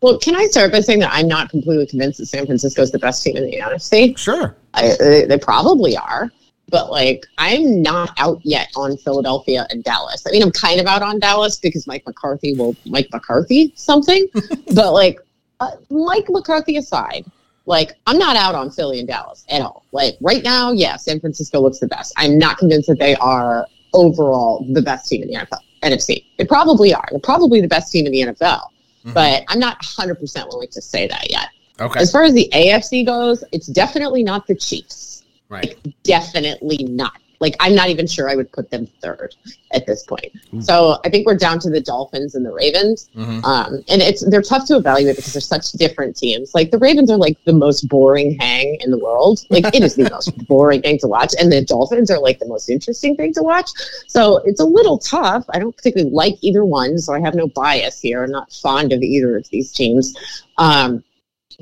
[0.02, 2.90] Well, can I start by saying that I'm not completely convinced that San Francisco is
[2.90, 4.18] the best team in the NFC?
[4.18, 4.56] Sure.
[4.74, 6.30] I, they, they probably are
[6.72, 10.24] but like I'm not out yet on Philadelphia and Dallas.
[10.26, 14.26] I mean, I'm kind of out on Dallas because Mike McCarthy will Mike McCarthy something,
[14.74, 15.20] but like
[15.60, 17.26] uh, Mike McCarthy aside,
[17.66, 19.84] like I'm not out on Philly and Dallas at all.
[19.92, 22.14] Like right now, yeah, San Francisco looks the best.
[22.16, 26.24] I'm not convinced that they are overall the best team in the NFL, NFC.
[26.38, 27.04] They probably are.
[27.10, 29.12] They're probably the best team in the NFL, mm-hmm.
[29.12, 31.48] but I'm not 100% willing to say that yet.
[31.78, 32.00] Okay.
[32.00, 35.11] As far as the AFC goes, it's definitely not the Chiefs.
[35.52, 35.76] Right.
[36.02, 37.12] Definitely not.
[37.40, 39.34] Like I'm not even sure I would put them third
[39.72, 40.30] at this point.
[40.60, 43.42] So I think we're down to the Dolphins and the Ravens, Mhm.
[43.44, 46.54] um, and it's they're tough to evaluate because they're such different teams.
[46.54, 49.40] Like the Ravens are like the most boring hang in the world.
[49.50, 52.46] Like it is the most boring thing to watch, and the Dolphins are like the
[52.46, 53.70] most interesting thing to watch.
[54.06, 55.44] So it's a little tough.
[55.52, 58.22] I don't particularly like either one, so I have no bias here.
[58.22, 60.14] I'm not fond of either of these teams.
[60.58, 61.02] Um,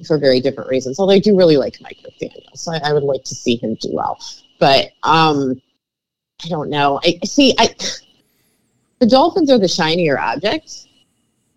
[0.07, 0.99] for very different reasons.
[0.99, 3.77] Although I do really like Mike McDaniel, so I, I would like to see him
[3.81, 4.19] do well.
[4.59, 5.61] But um,
[6.45, 7.01] I don't know.
[7.05, 7.55] I see.
[7.59, 7.75] I
[8.99, 10.87] the Dolphins are the shinier object,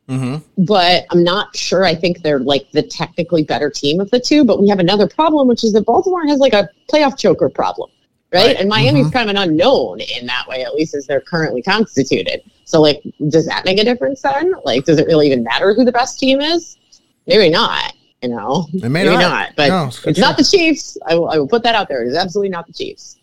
[0.09, 0.63] Mm-hmm.
[0.65, 1.85] but I'm not sure.
[1.85, 4.43] I think they're like the technically better team of the two.
[4.43, 7.89] But we have another problem, which is that Baltimore has like a playoff choker problem,
[8.33, 8.47] right?
[8.47, 8.55] Right.
[8.57, 12.41] And Miami's kind of an unknown in that way, at least as they're currently constituted.
[12.65, 14.53] So, like, does that make a difference then?
[14.65, 16.77] Like, does it really even matter who the best team is?
[17.25, 17.93] Maybe not.
[18.23, 19.19] You know, It may maybe not.
[19.19, 19.49] not.
[19.57, 20.97] But No, it's it's not the Chiefs.
[21.05, 22.01] I will, I will put that out there.
[22.03, 23.17] It is absolutely not the Chiefs.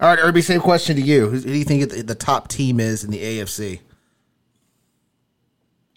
[0.00, 1.28] All right, Irby, same question to you.
[1.28, 3.78] Who, who do you think the, the top team is in the AFC?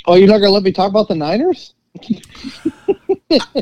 [0.05, 1.73] Oh, you're not gonna let me talk about the Niners?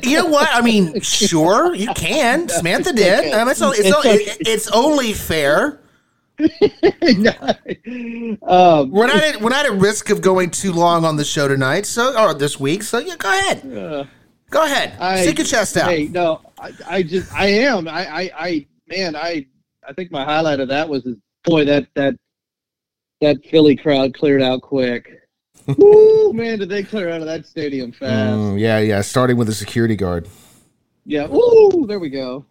[0.04, 0.50] You know what?
[0.52, 2.50] I mean, sure, you can.
[2.50, 3.20] Samantha did.
[3.20, 3.34] Um, okay.
[3.34, 4.18] I it's, it's, It's okay.
[4.42, 5.80] it's only fair.
[8.44, 11.48] um, We're not at, we're not at risk of going too long on the show
[11.48, 12.84] tonight, so or this week.
[12.84, 13.78] So yeah, go ahead.
[13.78, 14.06] uh,
[14.50, 14.98] Go ahead.
[15.00, 15.92] I- Stick your chest out.
[15.92, 17.88] Hey, no, I, I just I am.
[17.88, 19.46] I, I, I man, I
[19.88, 21.08] I think my highlight of that was
[21.44, 22.16] boy that that
[23.22, 25.10] that Philly crowd cleared out quick.
[25.78, 28.34] Woo, man, did they clear out of that stadium fast?
[28.34, 29.02] Mm, yeah, yeah.
[29.02, 30.28] Starting with a security guard.
[31.06, 31.28] Yeah.
[31.28, 32.46] Ooh, there we go.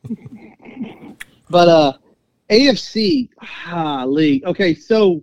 [1.50, 1.92] but uh
[2.50, 3.28] AFC,
[3.66, 4.44] ah, league.
[4.44, 5.22] Okay, so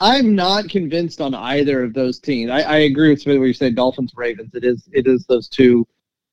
[0.00, 2.50] I'm not convinced on either of those teams.
[2.50, 4.52] I, I agree with what you say, Dolphins, Ravens.
[4.54, 5.86] It is it is those two.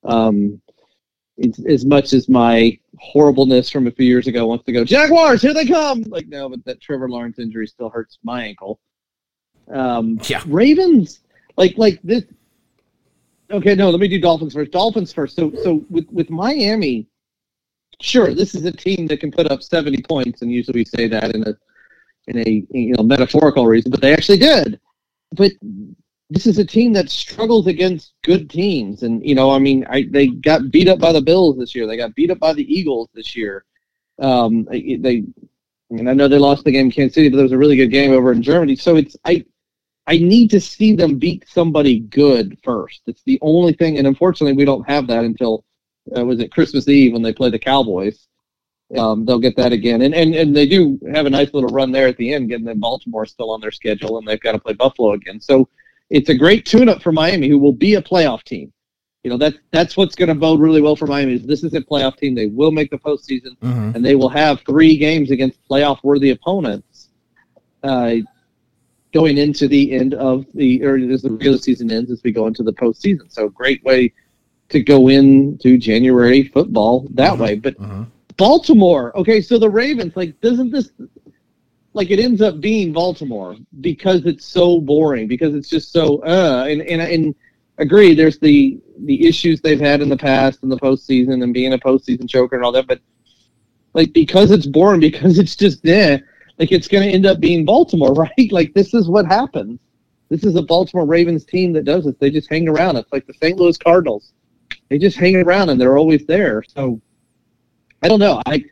[0.04, 0.62] Um
[1.38, 5.41] it's, as much as my horribleness from a few years ago wants to go, Jaguars,
[5.41, 6.02] here they come.
[6.08, 8.80] Like no, but that Trevor Lawrence injury still hurts my ankle.
[9.72, 10.41] Um Yeah.
[10.48, 11.19] Ravens,
[11.58, 12.24] like like this
[13.52, 14.72] Okay, no, let me do Dolphins first.
[14.72, 15.36] Dolphins first.
[15.36, 17.08] So so with with Miami,
[18.02, 21.08] sure, this is a team that can put up 70 points and usually we say
[21.08, 21.54] that in a
[22.28, 24.80] in a you know metaphorical reason, but they actually did.
[25.36, 25.52] But
[26.30, 30.08] this is a team that struggles against good teams and you know, I mean, I
[30.10, 31.88] they got beat up by the Bills this year.
[31.88, 33.66] They got beat up by the Eagles this year.
[34.20, 35.24] Um they,
[35.92, 37.76] and I know they lost the game in Kansas City, but there was a really
[37.76, 38.76] good game over in Germany.
[38.76, 39.46] So it's I
[40.10, 43.02] I need to see them beat somebody good first.
[43.06, 45.64] It's the only thing, and unfortunately, we don't have that until
[46.17, 48.28] uh, was it Christmas Eve when they play the Cowboys.
[48.98, 51.91] Um, they'll get that again, and, and and they do have a nice little run
[51.91, 54.60] there at the end, getting them Baltimore still on their schedule, and they've got to
[54.60, 55.39] play Buffalo again.
[55.39, 55.69] So
[56.10, 58.74] it's a great tune-up for Miami, who will be a playoff team.
[59.24, 61.34] You know that's that's what's going to bode really well for Miami.
[61.34, 62.34] Is this is a playoff team?
[62.34, 63.93] They will make the postseason Mhm.
[63.95, 67.10] and they will have three games against playoff worthy opponents
[67.84, 68.15] uh,
[69.13, 72.48] going into the end of the or as the regular season ends as we go
[72.48, 73.32] into the postseason.
[73.32, 74.13] So great way
[74.70, 77.56] to go into January football that way.
[77.56, 78.08] But Mhm.
[78.38, 80.92] Baltimore, okay, so the Ravens, like, doesn't this
[81.94, 86.66] like it ends up being Baltimore because it's so boring, because it's just so uh
[86.70, 87.36] and and and
[87.80, 91.74] agree, there's the the issues they've had in the past in the postseason and being
[91.74, 93.00] a postseason choker and all that, but
[93.94, 96.22] like because it's boring, because it's just there,
[96.60, 98.52] like it's gonna end up being Baltimore, right?
[98.52, 99.80] Like this is what happens.
[100.30, 102.16] This is a Baltimore Ravens team that does this.
[102.20, 102.98] They just hang around.
[102.98, 103.58] It's like the St.
[103.58, 104.32] Louis Cardinals.
[104.89, 106.63] They just hang around and they're always there.
[106.63, 106.99] So
[108.02, 108.41] I don't know.
[108.45, 108.63] I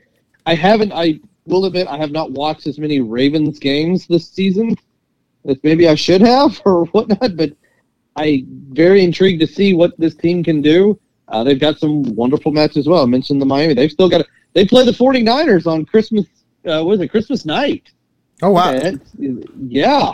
[0.45, 4.75] I haven't I will admit I have not watched as many Ravens games this season
[5.45, 7.53] as maybe I should have or whatnot, but
[8.15, 10.99] I very intrigued to see what this team can do.
[11.27, 13.03] Uh, they've got some wonderful matches as well.
[13.03, 13.73] I mentioned the Miami.
[13.73, 16.25] They've still got they play the 49ers on Christmas
[16.65, 17.91] uh, what is it, Christmas night.
[18.41, 18.71] Oh wow.
[19.69, 20.13] Yeah,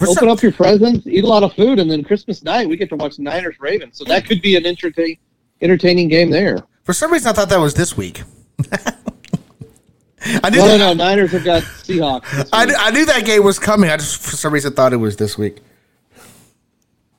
[0.00, 2.76] Open some- up your presents, eat a lot of food, and then Christmas night we
[2.76, 3.96] get to watch Niners Ravens.
[3.96, 5.18] So that could be an entertain,
[5.60, 6.58] entertaining game there.
[6.82, 8.22] For some reason, I thought that was this week.
[10.42, 11.04] I knew No, no, that, no.
[11.04, 12.48] Niners have got Seahawks.
[12.52, 13.90] I, knew- I knew that game was coming.
[13.90, 15.58] I just for some reason thought it was this week.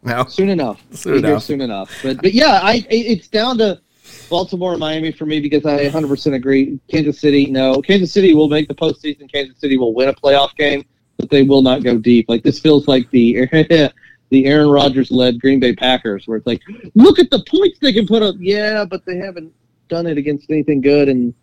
[0.04, 0.26] No.
[0.26, 0.84] soon enough.
[0.92, 1.44] Soon enough.
[1.44, 1.92] Soon enough.
[2.04, 3.82] But but yeah, I it's down to
[4.30, 6.80] Baltimore and Miami for me because I 100% agree.
[6.92, 7.82] Kansas City, no.
[7.82, 9.32] Kansas City will make the postseason.
[9.32, 10.86] Kansas City will win a playoff game,
[11.18, 12.30] but they will not go deep.
[12.30, 13.50] Like this feels like the
[14.36, 16.62] the Aaron Rodgers led Green Bay Packers, where it's like,
[16.94, 18.36] look at the points they can put up.
[18.38, 19.54] Yeah, but they haven't
[19.88, 21.08] done it against anything good.
[21.08, 21.34] And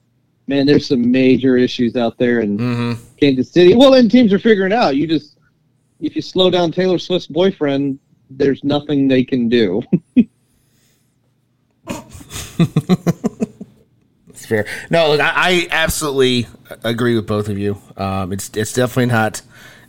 [0.47, 2.41] man, there's some major issues out there.
[2.41, 3.75] And hmm Kansas City.
[3.75, 4.97] Well, and teams are figuring out.
[4.97, 5.39] You just
[6.01, 9.83] if you slow down Taylor Swift's boyfriend, there's nothing they can do.
[14.29, 14.67] It's fair.
[14.91, 16.49] No, look, I, I, absolutely
[16.83, 17.79] agree with both of you.
[17.97, 19.43] Um, it's it's definitely not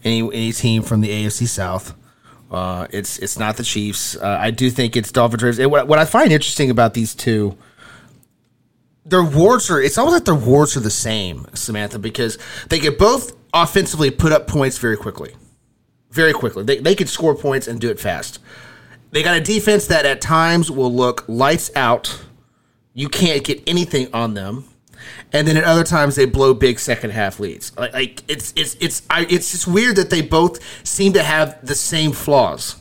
[0.03, 1.95] any any team from the AFC South.
[2.53, 4.15] Uh, it's it's not the Chiefs.
[4.15, 5.41] Uh, I do think it's Dolphins.
[5.41, 5.67] Ravens.
[5.67, 7.57] What, what I find interesting about these two,
[9.05, 9.81] their wards are.
[9.81, 12.37] It's almost like their wards are the same, Samantha, because
[12.69, 15.35] they get both offensively put up points very quickly,
[16.11, 16.63] very quickly.
[16.63, 18.39] They they can score points and do it fast.
[19.09, 22.23] They got a defense that at times will look lights out.
[22.93, 24.65] You can't get anything on them
[25.31, 27.75] and then at other times they blow big second half leads.
[27.77, 31.65] Like, like it's it's it's I, it's just weird that they both seem to have
[31.65, 32.77] the same flaws,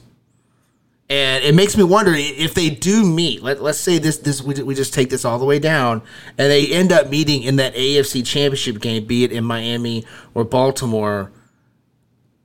[1.09, 3.43] and it makes me wonder if they do meet.
[3.43, 6.03] Let let's say this this we, we just take this all the way down,
[6.39, 10.05] and they end up meeting in that AFC Championship game, be it in Miami
[10.35, 11.33] or Baltimore.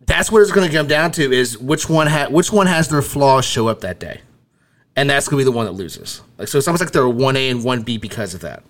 [0.05, 2.87] That's what it's going to come down to: is which one ha- which one has
[2.87, 4.21] their flaws show up that day,
[4.95, 6.21] and that's going to be the one that loses.
[6.37, 8.63] Like so, it's almost like they're one A and one B because of that.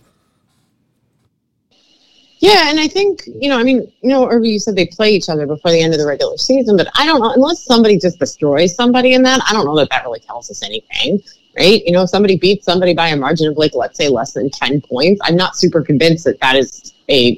[2.48, 5.12] Yeah, and I think, you know, I mean, you know, Irby, you said they play
[5.12, 7.98] each other before the end of the regular season, but I don't know, unless somebody
[7.98, 11.20] just destroys somebody in that, I don't know that that really tells us anything,
[11.58, 11.84] right?
[11.86, 14.50] You know, if somebody beats somebody by a margin of, like, let's say less than
[14.50, 17.38] 10 points, I'm not super convinced that that is a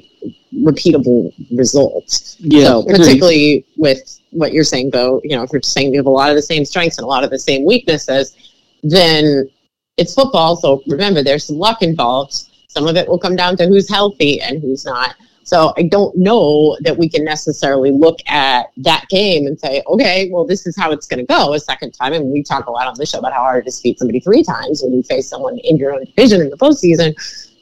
[0.54, 2.36] repeatable result.
[2.38, 6.06] Yeah, so, particularly with what you're saying, though, you know, if you're saying we have
[6.06, 8.36] a lot of the same strengths and a lot of the same weaknesses,
[8.82, 9.48] then
[9.96, 10.56] it's football.
[10.56, 14.40] So remember, there's some luck involved some of it will come down to who's healthy
[14.40, 15.16] and who's not.
[15.42, 20.30] So I don't know that we can necessarily look at that game and say, okay,
[20.30, 22.12] well, this is how it's going to go a second time.
[22.12, 23.98] And we talk a lot on the show about how hard it is to beat
[23.98, 27.14] somebody three times when you face someone in your own division in the postseason.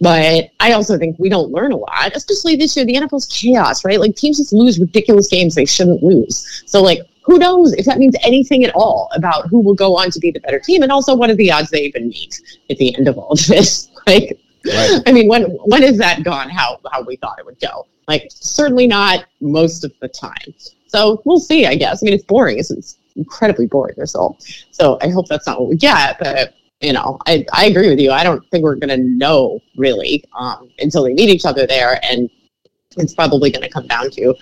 [0.02, 2.84] But I also think we don't learn a lot, especially this year.
[2.84, 3.98] The NFL's chaos, right?
[3.98, 6.62] Like teams just lose ridiculous games they shouldn't lose.
[6.66, 10.10] So like, who knows if that means anything at all about who will go on
[10.10, 12.40] to be the better team, and also what are the odds they even meet
[12.70, 13.88] at the end of all of this?
[14.06, 15.00] Like, Right.
[15.06, 16.48] I mean, when when is that gone?
[16.48, 17.86] How how we thought it would go?
[18.06, 20.54] Like certainly not most of the time.
[20.86, 21.66] So we'll see.
[21.66, 22.02] I guess.
[22.02, 22.58] I mean, it's boring.
[22.58, 24.42] It's, it's incredibly boring result.
[24.70, 26.18] So I hope that's not what we get.
[26.18, 28.12] But you know, I I agree with you.
[28.12, 32.30] I don't think we're to know really um, until they meet each other there, and
[32.96, 34.34] it's probably to come down to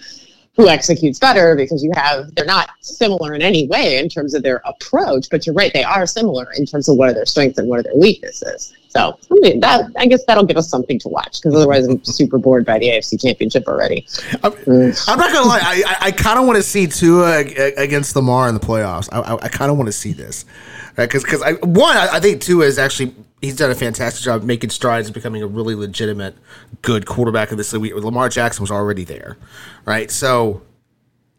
[0.57, 4.42] who executes better because you have they're not similar in any way in terms of
[4.42, 7.59] their approach but you're right they are similar in terms of what are their strengths
[7.59, 11.09] and what are their weaknesses so I that I guess that'll give us something to
[11.09, 14.06] watch because otherwise I'm super bored by the AFC Championship already.
[14.42, 15.09] I'm, mm.
[15.09, 17.40] I'm not gonna lie, I I, I kind of want to see Tua
[17.76, 19.09] against Lamar in the playoffs.
[19.12, 20.44] I I, I kind of want to see this
[20.96, 24.42] because because I one I, I think Tua is actually he's done a fantastic job
[24.42, 26.35] making strides and becoming a really legitimate
[26.82, 27.94] good quarterback of this league.
[27.94, 29.37] Lamar Jackson was already there,
[29.85, 30.11] right?
[30.11, 30.62] So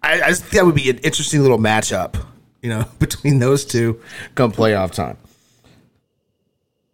[0.04, 2.16] I, I think that would be an interesting little matchup,
[2.62, 4.02] you know, between those two
[4.36, 5.18] come playoff time.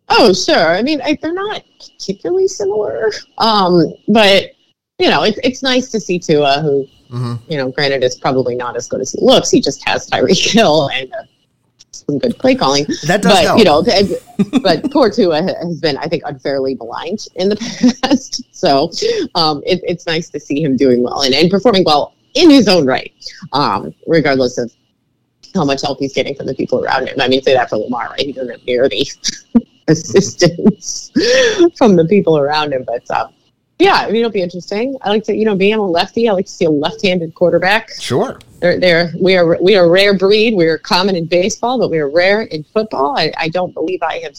[0.09, 0.75] Oh, sure.
[0.75, 4.51] I mean, I, they're not particularly similar, um, but
[4.99, 7.51] you know, it's it's nice to see Tua, who, mm-hmm.
[7.51, 9.49] you know, granted is probably not as good as he looks.
[9.49, 11.23] He just has Tyreek Hill and uh,
[11.91, 12.85] some good play calling.
[13.07, 13.59] That does but, help.
[13.59, 17.55] You know, but poor Tua has been, I think, unfairly maligned in the
[18.01, 18.43] past.
[18.51, 18.91] So
[19.35, 22.67] um, it, it's nice to see him doing well and, and performing well in his
[22.67, 23.13] own right,
[23.53, 24.71] um, regardless of
[25.53, 27.19] how much help he's getting from the people around him.
[27.19, 28.19] I mean, say that for Lamar, right?
[28.19, 29.07] He doesn't have near the
[29.87, 31.11] assistance
[31.77, 32.83] from the people around him.
[32.85, 33.33] But um,
[33.79, 34.97] yeah, I mean, it'll be interesting.
[35.01, 37.89] I like to, you know, being a lefty, I like to see a left-handed quarterback.
[37.99, 38.39] Sure.
[38.59, 40.55] They're, they're, we are we are a rare breed.
[40.55, 43.17] We are common in baseball, but we are rare in football.
[43.17, 44.37] I, I don't believe I have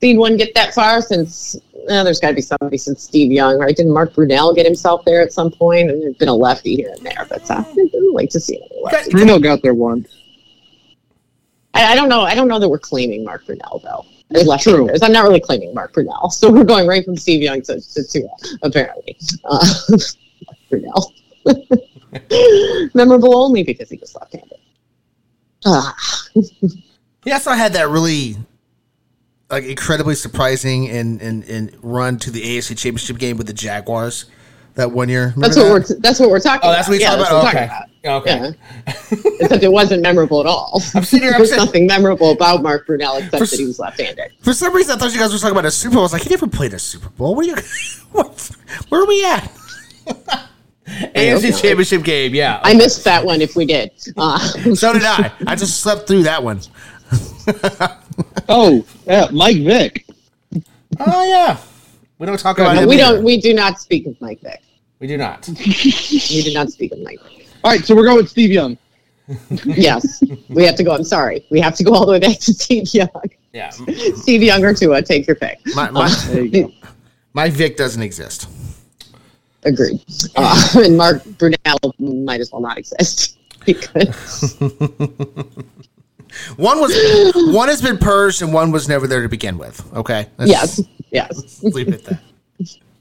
[0.00, 1.56] seen one get that far since.
[1.88, 3.74] Oh, there's got to be somebody since Steve Young, right?
[3.74, 5.90] Didn't Mark Brunell get himself there at some point?
[5.90, 9.12] And there's been a lefty here and there, but uh, I'd like to see it.
[9.12, 10.14] Brunell got there once.
[11.74, 12.20] I, I, don't know.
[12.20, 14.04] I don't know that we're claiming Mark Brunell though.
[14.30, 14.88] As True.
[15.02, 18.04] I'm not really claiming Mark Brunell, so we're going right from Steve Young to, to
[18.04, 18.28] Tua,
[18.62, 19.16] apparently.
[19.44, 19.66] Uh,
[20.70, 21.12] Brunell.
[22.94, 24.58] Memorable only because he was left-handed.
[25.66, 25.94] Ah.
[27.24, 28.36] he also had that really
[29.50, 34.26] like incredibly surprising and, and, and run to the AFC Championship game with the Jaguars
[34.74, 35.32] that one year.
[35.36, 35.94] Remember that's what that?
[35.94, 36.68] we're that's what we're talking.
[36.68, 36.70] About.
[36.70, 37.46] Oh, that's what we're talking about.
[37.48, 37.66] Okay.
[37.66, 38.52] Talking about.
[38.52, 38.56] Okay.
[38.86, 39.40] Yeah.
[39.40, 40.82] except it wasn't memorable at all.
[40.94, 41.32] I'm sitting here.
[41.32, 44.32] There's nothing memorable about Mark Brunell except for, that he was left-handed.
[44.40, 46.00] For some reason, I thought you guys were talking about a Super Bowl.
[46.00, 47.34] I was like, he never played a Super Bowl.
[47.34, 47.56] What are you?
[48.12, 48.50] What?
[48.90, 49.50] Where are we at?
[50.86, 52.32] AFC Championship game.
[52.32, 52.60] Yeah.
[52.60, 52.70] Okay.
[52.70, 53.40] I missed that one.
[53.40, 53.90] If we did.
[54.16, 54.38] Uh.
[54.74, 55.32] so did I.
[55.48, 56.60] I just slept through that one.
[58.48, 60.06] oh, yeah, Mike Vick.
[61.00, 61.58] Oh yeah.
[62.24, 62.88] We don't talk about it.
[62.88, 63.22] We don't.
[63.22, 64.62] We do not speak of Mike Vick.
[64.98, 65.46] We do not.
[65.66, 67.20] we do not speak of Mike.
[67.62, 68.78] All right, so we're going with Steve Young.
[69.66, 70.94] yes, we have to go.
[70.94, 73.10] I'm sorry, we have to go all the way back to Steve Young.
[73.52, 75.60] Yeah, Steve Young or Tua, take your pick.
[75.74, 76.68] My, my, uh,
[77.34, 78.48] Mike Vick doesn't exist.
[79.64, 80.02] Agreed.
[80.34, 84.56] Uh, and Mark Brunell might as well not exist because
[86.56, 89.84] one was one has been purged and one was never there to begin with.
[89.94, 90.26] Okay.
[90.38, 90.80] Let's yes.
[91.14, 91.62] Yes.
[91.62, 92.20] Leave it at that.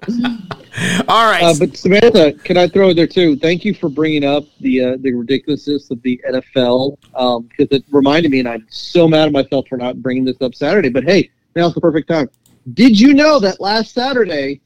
[1.07, 1.43] All right.
[1.43, 3.37] Uh, but Samantha, can I throw it there too?
[3.37, 7.83] Thank you for bringing up the uh, the ridiculousness of the NFL because um, it
[7.91, 10.89] reminded me, and I'm so mad at myself for not bringing this up Saturday.
[10.89, 12.29] But hey, now's the perfect time.
[12.73, 14.61] Did you know that last Saturday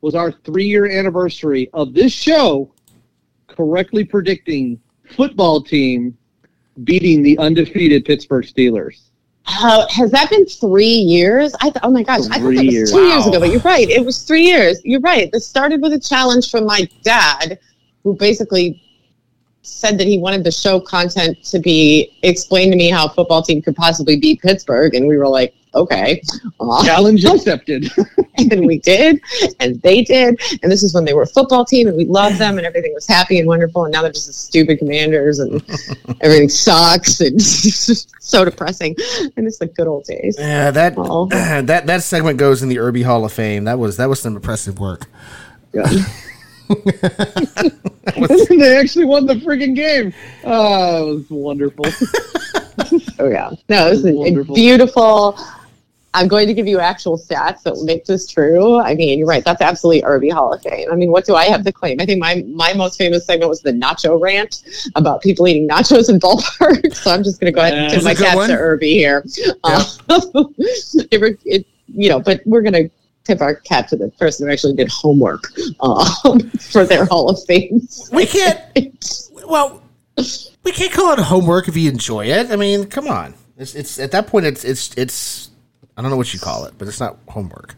[0.00, 2.72] was our three year anniversary of this show
[3.48, 4.80] correctly predicting
[5.16, 6.16] football team
[6.84, 9.10] beating the undefeated Pittsburgh Steelers?
[9.48, 11.54] Uh, has that been three years?
[11.60, 13.08] I th- oh my gosh, three I thought it was two wow.
[13.08, 13.88] years ago, but you're right.
[13.88, 14.80] It was three years.
[14.84, 15.30] You're right.
[15.32, 17.58] This started with a challenge from my dad,
[18.02, 18.82] who basically
[19.62, 23.42] said that he wanted the show content to be explain to me how a football
[23.42, 26.22] team could possibly beat Pittsburgh, and we were like, okay,
[26.60, 27.90] uh, challenge accepted.
[28.38, 29.20] and we did,
[29.60, 32.38] and they did, and this is when they were a football team, and we loved
[32.38, 35.62] them, and everything was happy and wonderful, and now they're just the stupid commanders, and
[36.20, 38.94] everything sucks, and it's just so depressing,
[39.36, 40.36] and it's the good old days.
[40.38, 41.26] Yeah, that oh.
[41.30, 43.64] that that segment goes in the Irby Hall of Fame.
[43.64, 45.06] That was that was some impressive work.
[45.72, 45.84] Yeah.
[48.48, 50.12] they actually won the freaking game.
[50.44, 51.84] Oh, it was wonderful.
[53.20, 55.38] oh yeah, no, it was beautiful.
[56.16, 58.80] I'm going to give you actual stats that will make this true.
[58.80, 59.44] I mean, you're right.
[59.44, 60.90] That's absolutely Irby Hall of Fame.
[60.90, 62.00] I mean, what do I have to claim?
[62.00, 64.62] I think my my most famous segment was the nacho rant
[64.94, 66.94] about people eating nachos in ballpark.
[66.96, 69.22] So I'm just going to go ahead and tip my cap to Irby here.
[69.36, 69.82] Yeah.
[71.10, 72.90] It, it, you know, but we're going to
[73.24, 75.44] tip our cap to the person who actually did homework
[75.80, 77.86] um, for their Hall of Fame.
[78.12, 78.60] We can't.
[79.46, 79.82] well,
[80.64, 82.50] we can't call it homework if you enjoy it.
[82.50, 83.34] I mean, come on.
[83.58, 84.46] It's, it's at that point.
[84.46, 85.50] It's it's it's.
[85.96, 87.74] I don't know what you call it, but it's not homework.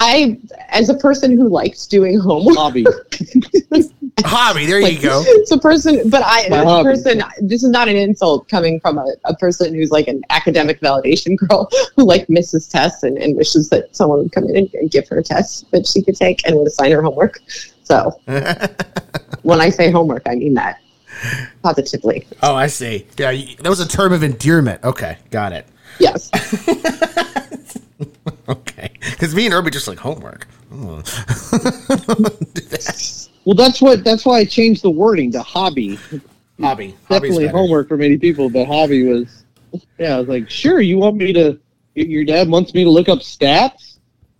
[0.00, 0.36] I,
[0.68, 2.84] as a person who likes doing homework, hobby,
[4.24, 4.66] hobby.
[4.66, 5.22] There like, you go.
[5.24, 7.22] It's a person, but I, a person.
[7.40, 11.36] This is not an insult coming from a, a, person who's like an academic validation
[11.48, 14.90] girl who like misses tests and, and wishes that someone would come in and, and
[14.90, 17.38] give her a test that she could take and would assign her homework.
[17.84, 18.10] So,
[19.42, 20.80] when I say homework, I mean that
[21.62, 22.26] positively.
[22.42, 23.06] Oh, I see.
[23.16, 24.82] Yeah, that was a term of endearment.
[24.82, 25.68] Okay, got it.
[26.00, 26.28] Yes.
[29.22, 30.48] Okay, because me and Irby just like homework.
[30.70, 31.02] well,
[33.54, 34.02] that's what.
[34.04, 35.98] That's why I changed the wording to hobby.
[36.60, 36.96] Hobby.
[37.08, 39.44] Definitely homework for many people, but hobby was.
[39.98, 40.80] Yeah, I was like, sure.
[40.80, 41.58] You want me to?
[41.94, 43.98] Your dad wants me to look up stats.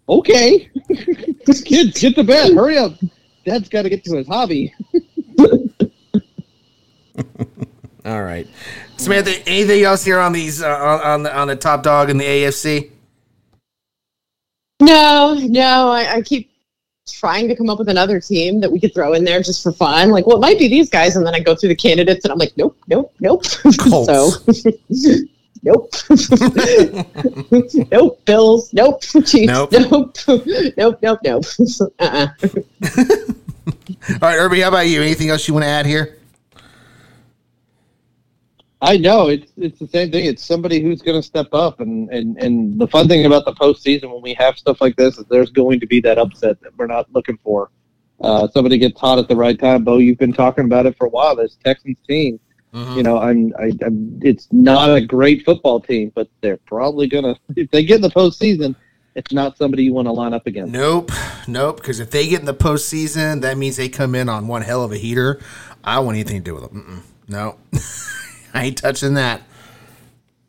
[0.08, 0.68] Okay,
[1.46, 2.54] kids, get to bed.
[2.54, 2.94] Hurry up.
[3.44, 4.74] Dad's got to get to his hobby.
[8.04, 8.48] All right,
[8.96, 9.32] Samantha.
[9.48, 12.24] Anything else here on these uh, on on the, on the top dog in the
[12.24, 12.90] AFC?
[14.82, 15.90] No, no.
[15.90, 16.50] I, I, keep
[17.08, 19.72] trying to come up with another team that we could throw in there just for
[19.72, 20.10] fun.
[20.10, 22.32] Like, well, it might be these guys, and then I go through the candidates, and
[22.32, 23.44] I'm like, nope, nope, nope.
[23.46, 24.30] so,
[25.62, 25.90] nope,
[27.92, 28.24] nope.
[28.24, 29.02] Bills, nope.
[29.02, 30.16] Chiefs, nope, nope,
[30.76, 31.44] nope, nope, nope.
[31.98, 32.28] uh-uh.
[34.20, 35.02] All right, Irby, how about you?
[35.02, 36.18] Anything else you want to add here?
[38.82, 40.24] I know it's it's the same thing.
[40.24, 43.52] It's somebody who's going to step up, and, and and the fun thing about the
[43.52, 46.76] postseason when we have stuff like this is there's going to be that upset that
[46.76, 47.70] we're not looking for.
[48.20, 49.84] Uh, somebody gets hot at the right time.
[49.84, 51.36] Bo, you've been talking about it for a while.
[51.36, 52.40] This Texans team,
[52.74, 52.96] mm-hmm.
[52.96, 54.18] you know, I'm, I, I'm.
[54.20, 58.10] It's not a great football team, but they're probably gonna if they get in the
[58.10, 58.74] postseason.
[59.14, 60.72] It's not somebody you want to line up against.
[60.72, 61.12] Nope,
[61.46, 61.76] nope.
[61.76, 64.82] Because if they get in the postseason, that means they come in on one hell
[64.82, 65.40] of a heater.
[65.84, 67.04] I don't want anything to do with them.
[67.28, 67.30] Mm-mm.
[67.30, 67.58] No.
[68.54, 69.42] I ain't touching that.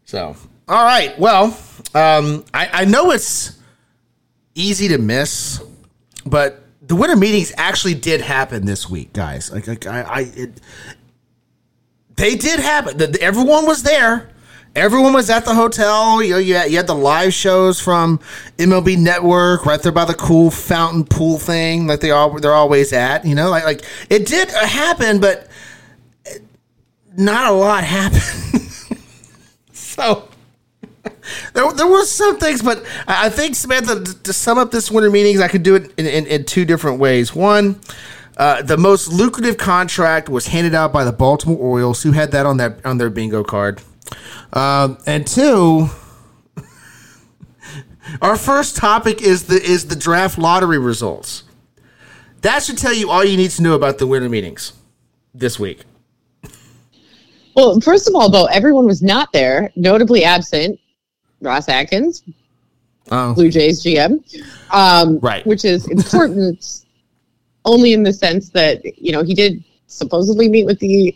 [0.06, 0.36] So,
[0.68, 1.18] all right.
[1.18, 1.58] Well,
[1.96, 3.58] um, I, I know it's
[4.56, 5.62] easy to miss,
[6.26, 9.52] but the winter meetings actually did happen this week, guys.
[9.52, 10.62] Like, like I, I it,
[12.16, 12.98] they did happen.
[12.98, 14.30] The, everyone was there.
[14.76, 16.22] Everyone was at the hotel.
[16.24, 18.20] You know, you had, you had the live shows from
[18.58, 22.92] MLB Network right there by the cool fountain pool thing that they all they're always
[22.92, 23.24] at.
[23.24, 25.48] You know, like like it did happen, but
[27.18, 28.22] not a lot happened.
[29.74, 30.30] so
[31.54, 35.40] there, there were some things, but I think Samantha, to sum up this winter meetings,
[35.40, 37.36] I could do it in, in, in two different ways.
[37.36, 37.80] One,
[38.38, 42.46] uh, the most lucrative contract was handed out by the Baltimore Orioles, who had that
[42.46, 43.82] on that on their bingo card.
[44.52, 45.90] Um, and two,
[48.22, 51.44] our first topic is the is the draft lottery results.
[52.42, 54.74] That should tell you all you need to know about the winter meetings
[55.34, 55.84] this week.
[57.56, 60.80] Well, first of all, though, everyone was not there, notably absent
[61.42, 62.24] Ross Atkins,
[63.12, 63.34] oh.
[63.34, 64.24] Blue Jays GM,
[64.72, 65.46] um, right?
[65.46, 66.86] Which is important
[67.66, 71.16] only in the sense that you know he did supposedly meet with the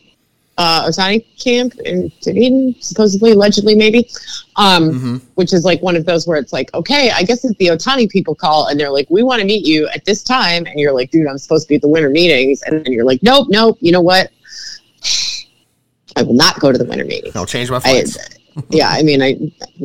[0.57, 4.09] uh, Ohtani camp in Dunedin, supposedly, allegedly, maybe,
[4.55, 5.17] um, mm-hmm.
[5.35, 8.09] which is like one of those where it's like, okay, I guess it's the Ohtani
[8.09, 10.65] people call and they're like, we want to meet you at this time.
[10.65, 12.63] And you're like, dude, I'm supposed to be at the winter meetings.
[12.63, 14.31] And then you're like, nope, nope, you know what?
[16.17, 17.31] I will not go to the winter meeting.
[17.35, 18.17] I'll change my flights.
[18.17, 19.37] I, yeah, I mean, I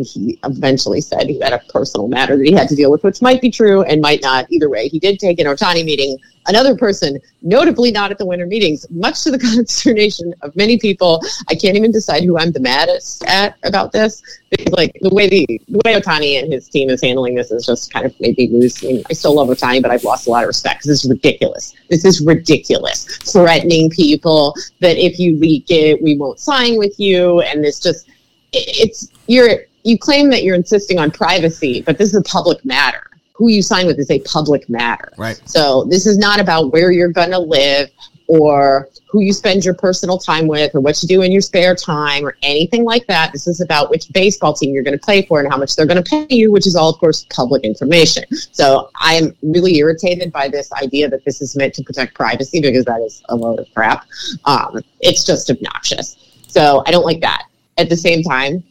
[0.03, 3.21] he eventually said he had a personal matter that he had to deal with, which
[3.21, 4.51] might be true and might not.
[4.51, 6.17] Either way, he did take an Ohtani meeting.
[6.47, 11.23] Another person, notably not at the winter meetings, much to the consternation of many people.
[11.49, 14.23] I can't even decide who I'm the maddest at about this
[14.71, 17.93] like, the way the, the way Ohtani and his team is handling this is just
[17.93, 19.03] kind of maybe losing.
[19.09, 21.75] I, still love Ohtani, but I've lost a lot of respect this is ridiculous.
[21.89, 23.05] This is ridiculous.
[23.19, 28.09] Threatening people that if you leak it, we won't sign with you, and this just
[28.53, 33.05] it's you're you claim that you're insisting on privacy, but this is a public matter.
[33.35, 35.13] Who you sign with is a public matter.
[35.17, 35.41] Right.
[35.45, 37.91] So this is not about where you're going to live
[38.29, 41.75] or who you spend your personal time with or what you do in your spare
[41.75, 43.33] time or anything like that.
[43.33, 45.87] This is about which baseball team you're going to play for and how much they're
[45.87, 48.25] going to pay you, which is all, of course, public information.
[48.53, 52.61] So I am really irritated by this idea that this is meant to protect privacy
[52.61, 54.07] because that is a load of crap.
[54.45, 56.17] Um, it's just obnoxious.
[56.49, 57.45] So I don't like that
[57.79, 58.65] at the same time,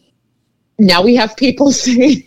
[0.80, 2.24] now we have people saying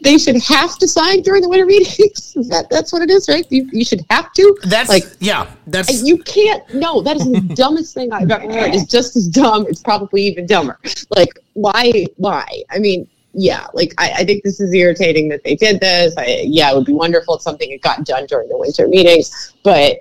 [0.00, 2.32] they should have to sign during the winter meetings.
[2.48, 3.46] that, that's what it is, right?
[3.50, 4.56] You, you should have to.
[4.64, 6.62] That's like, yeah, that's you can't.
[6.74, 8.74] No, that is the dumbest thing I've ever heard.
[8.74, 9.66] It's just as dumb.
[9.68, 10.78] It's probably even dumber.
[11.10, 12.06] Like, why?
[12.16, 12.46] Why?
[12.70, 16.14] I mean, yeah, like I, I think this is irritating that they did this.
[16.16, 19.52] I, yeah, it would be wonderful if something had gotten done during the winter meetings,
[19.62, 19.98] but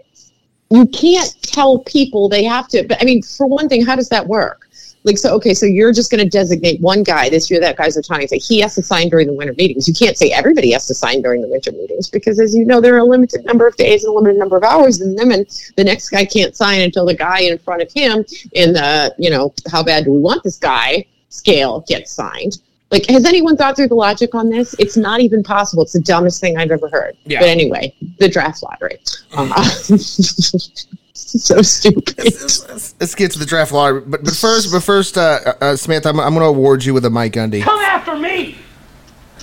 [0.70, 2.84] you can't tell people they have to.
[2.88, 4.70] But I mean, for one thing, how does that work?
[5.04, 7.98] Like, so, okay, so you're just going to designate one guy this year, that guy's
[7.98, 9.88] Ohtani, say he has to sign during the winter meetings.
[9.88, 12.80] You can't say everybody has to sign during the winter meetings because, as you know,
[12.80, 15.32] there are a limited number of days and a limited number of hours in them,
[15.32, 15.46] and
[15.76, 18.24] the next guy can't sign until the guy in front of him
[18.54, 22.60] in the, you know, how bad do we want this guy scale gets signed.
[22.92, 24.76] Like, has anyone thought through the logic on this?
[24.78, 25.82] It's not even possible.
[25.82, 27.18] It's the dumbest thing I've ever heard.
[27.26, 27.40] Yeah.
[27.40, 29.00] But anyway, the draft lottery.
[29.36, 29.48] Uh,
[31.16, 32.18] so stupid.
[32.18, 34.02] Let's, let's, let's, get to the draft lottery.
[34.02, 37.06] But but first, but first, uh, uh, Samantha, I'm, I'm going to award you with
[37.06, 37.62] a Mike Gundy.
[37.62, 38.58] Come after me.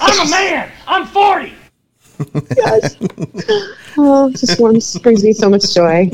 [0.00, 0.72] I'm a man.
[0.86, 1.54] I'm 40.
[2.56, 2.96] Yes.
[3.96, 6.10] Oh, just warms, brings me so much joy.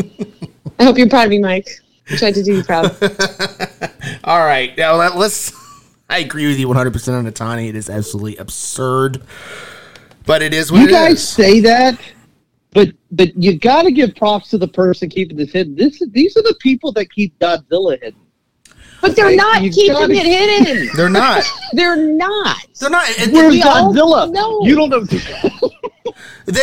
[0.78, 1.68] I hope you're proud of me, Mike.
[2.10, 2.96] I tried to do you proud.
[4.24, 5.52] All right, now let's
[6.08, 7.68] I agree with you 100 percent on Ohtani.
[7.68, 9.22] It is absolutely absurd,
[10.24, 11.28] but it is what you it guys is.
[11.28, 12.00] say that,
[12.72, 15.74] but but you got to give props to the person keeping this hidden.
[15.74, 18.20] This these are the people that keep Godzilla hidden.
[19.00, 19.36] But they're okay?
[19.36, 20.88] not you keeping gotta, it hidden.
[20.96, 21.44] They're not.
[21.72, 22.66] they're not.
[22.80, 23.06] They're not.
[23.30, 24.30] Where's Godzilla?
[24.32, 24.64] No.
[24.64, 25.04] You don't know.
[26.46, 26.62] they.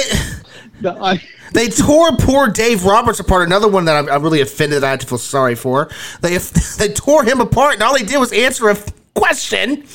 [0.81, 1.23] No, I,
[1.53, 3.47] they tore poor Dave Roberts apart.
[3.47, 5.89] Another one that I'm, I'm really offended that I have to feel sorry for.
[6.21, 8.77] They they tore him apart, and all they did was answer a
[9.13, 9.85] question.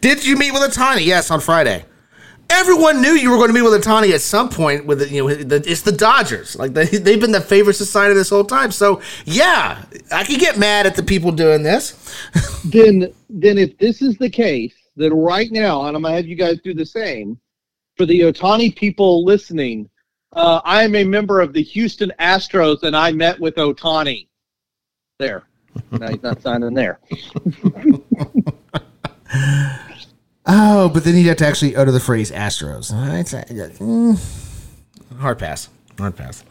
[0.00, 1.04] Did you meet with Ohtani?
[1.04, 1.84] Yes, on Friday.
[2.54, 4.84] Everyone knew you were going to meet with Ohtani at some point.
[4.84, 6.54] With the, you know, the, it's the Dodgers.
[6.54, 8.70] Like they, they've been the favorite society this whole time.
[8.70, 9.82] So yeah,
[10.12, 12.14] I can get mad at the people doing this.
[12.64, 16.36] then, then if this is the case, then right now, and I'm gonna have you
[16.36, 17.40] guys do the same
[17.96, 19.88] for the Ohtani people listening.
[20.32, 24.28] Uh, I am a member of the Houston Astros, and I met with Ohtani.
[25.18, 25.44] There.
[25.90, 27.00] now he's not signing there.
[30.46, 32.92] oh, but then you have to actually utter the phrase Astros.
[33.78, 35.68] Mm, hard pass.
[35.98, 36.44] Hard pass.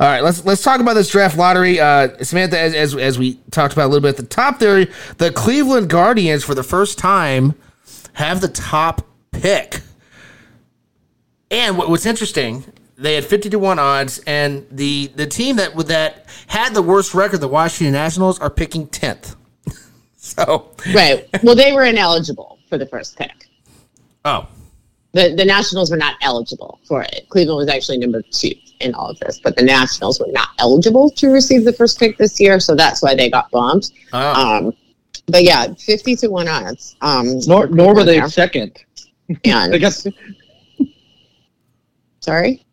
[0.00, 1.78] All right, let's let's talk about this draft lottery.
[1.78, 4.86] Uh, Samantha, as, as as we talked about a little bit at the top there,
[5.18, 7.54] the Cleveland Guardians for the first time
[8.14, 9.80] have the top pick.
[11.50, 12.64] And what, what's interesting
[12.98, 16.82] they had 50 to 1 odds and the the team that with that had the
[16.82, 19.36] worst record the washington nationals are picking 10th
[20.16, 23.48] so right well they were ineligible for the first pick
[24.24, 24.46] oh
[25.12, 29.10] the the nationals were not eligible for it cleveland was actually number two in all
[29.10, 32.60] of this but the nationals were not eligible to receive the first pick this year
[32.60, 34.66] so that's why they got bumped oh.
[34.66, 34.72] um
[35.26, 38.28] but yeah 50 to 1 odds um nor, nor were they there.
[38.28, 38.84] second
[39.44, 40.06] and I guess
[42.20, 42.64] sorry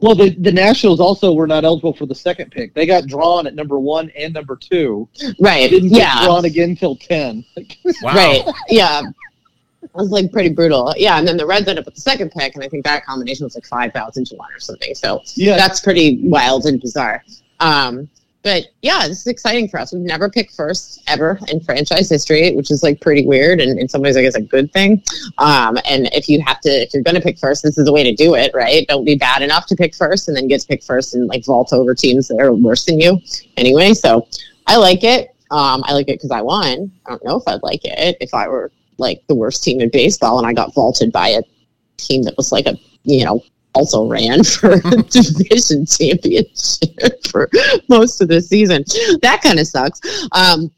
[0.00, 2.72] well, the, the Nationals also were not eligible for the second pick.
[2.72, 5.08] They got drawn at number one and number two.
[5.38, 5.68] Right.
[5.68, 6.14] Didn't yeah.
[6.14, 7.44] get drawn again till ten.
[8.02, 8.14] wow.
[8.14, 8.42] Right.
[8.68, 9.02] Yeah.
[9.92, 10.94] Was like pretty brutal.
[10.96, 13.04] Yeah, and then the Reds ended up with the second pick, and I think that
[13.04, 14.94] combination was like five thousand to one or something.
[14.94, 17.24] So yeah, that's pretty wild and bizarre.
[17.58, 18.08] Um,
[18.42, 19.92] but yeah, this is exciting for us.
[19.92, 23.88] We've never picked first ever in franchise history, which is like pretty weird and in
[23.88, 25.02] some ways I guess a good thing.
[25.38, 27.92] Um, and if you have to, if you're going to pick first, this is the
[27.92, 28.86] way to do it, right?
[28.88, 31.44] Don't be bad enough to pick first and then get to pick first and like
[31.44, 33.20] vault over teams that are worse than you
[33.58, 33.92] anyway.
[33.92, 34.26] So
[34.66, 35.34] I like it.
[35.50, 36.90] Um, I like it because I won.
[37.04, 38.70] I don't know if I'd like it if I were
[39.00, 41.42] like the worst team in baseball and I got vaulted by a
[41.96, 43.42] team that was like a, you know,
[43.74, 44.80] also ran for a
[45.10, 47.50] division championship for
[47.88, 48.84] most of the season.
[49.22, 50.00] That kind of sucks.
[50.32, 50.70] Um,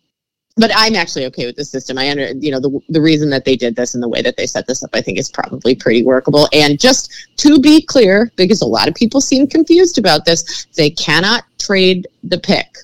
[0.57, 1.97] but I'm actually okay with the system.
[1.97, 4.37] I under, you know, the the reason that they did this and the way that
[4.37, 6.47] they set this up, I think is probably pretty workable.
[6.53, 10.91] And just to be clear, because a lot of people seem confused about this, they
[10.91, 12.77] cannot trade the pick.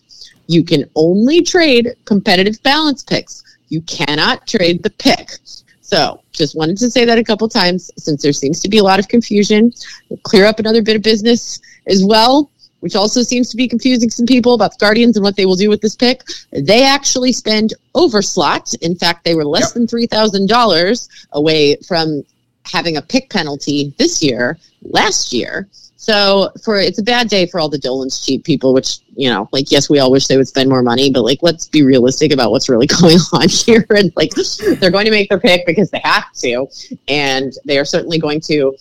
[0.47, 3.45] You can only trade competitive balance picks.
[3.69, 5.39] You cannot trade the pick.
[5.81, 8.83] So just wanted to say that a couple times since there seems to be a
[8.83, 9.73] lot of confusion.
[10.09, 12.51] We'll clear up another bit of business as well,
[12.81, 15.57] which also seems to be confusing some people about the Guardians and what they will
[15.57, 16.23] do with this pick.
[16.53, 18.75] They actually spend over slot.
[18.83, 19.75] In fact, they were less yep.
[19.75, 22.23] than $3,000 away from
[22.64, 25.69] having a pick penalty this year, last year.
[26.01, 29.49] So for it's a bad day for all the Dolan's cheap people, which you know,
[29.53, 32.32] like yes, we all wish they would spend more money, but like let's be realistic
[32.32, 33.84] about what's really going on here.
[33.99, 34.30] And like
[34.78, 36.68] they're going to make their pick because they have to,
[37.09, 38.76] and they are certainly going to.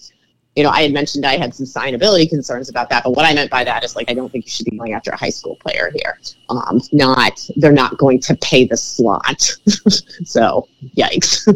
[0.56, 3.34] You know, I had mentioned I had some signability concerns about that, but what I
[3.34, 5.30] meant by that is like I don't think you should be going after a high
[5.30, 6.20] school player here.
[6.50, 9.42] Um, not they're not going to pay the slot,
[10.24, 11.48] so yikes.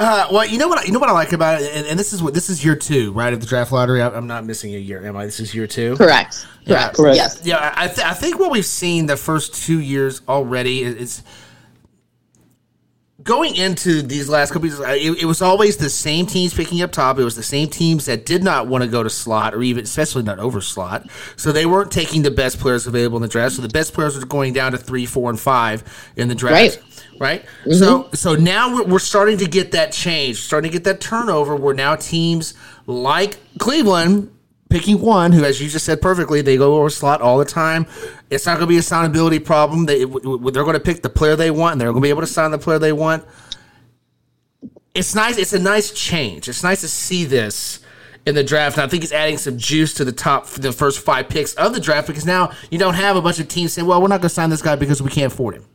[0.00, 0.86] Uh, well, you know what?
[0.86, 2.74] You know what I like about it, and, and, this is what this is year
[2.74, 3.34] two, right?
[3.34, 4.00] Of the draft lottery.
[4.00, 5.26] I, am not missing a year, am I?
[5.26, 5.94] This is year two.
[5.96, 6.46] Correct.
[6.64, 6.76] Yeah.
[6.76, 6.96] Correct.
[6.96, 7.16] Correct.
[7.16, 7.40] Yes.
[7.44, 7.74] Yeah.
[7.76, 11.22] I, th- I think what we've seen the first two years already is, is
[13.22, 14.80] going into these last couple years.
[14.80, 17.18] It, it, was always the same teams picking up top.
[17.18, 19.84] It was the same teams that did not want to go to slot or even,
[19.84, 21.08] especially not over slot.
[21.36, 23.56] So they weren't taking the best players available in the draft.
[23.56, 25.84] So the best players were going down to three, four, and five
[26.16, 26.76] in the draft.
[26.78, 26.84] Right
[27.20, 27.44] right?
[27.64, 27.72] Mm-hmm.
[27.72, 31.54] So so now we're, we're starting to get that change, starting to get that turnover
[31.54, 32.54] where now teams
[32.86, 34.32] like Cleveland
[34.70, 37.86] picking one who, as you just said perfectly, they go over slot all the time.
[38.30, 39.84] It's not going to be a signability problem.
[39.84, 42.22] They they're going to pick the player they want, and they're going to be able
[42.22, 43.24] to sign the player they want.
[44.94, 45.36] It's nice.
[45.36, 46.48] It's a nice change.
[46.48, 47.80] It's nice to see this
[48.26, 48.76] in the draft.
[48.76, 51.74] And I think it's adding some juice to the top, the first five picks of
[51.74, 54.20] the draft because now you don't have a bunch of teams saying, "Well, we're not
[54.20, 55.66] going to sign this guy because we can't afford him."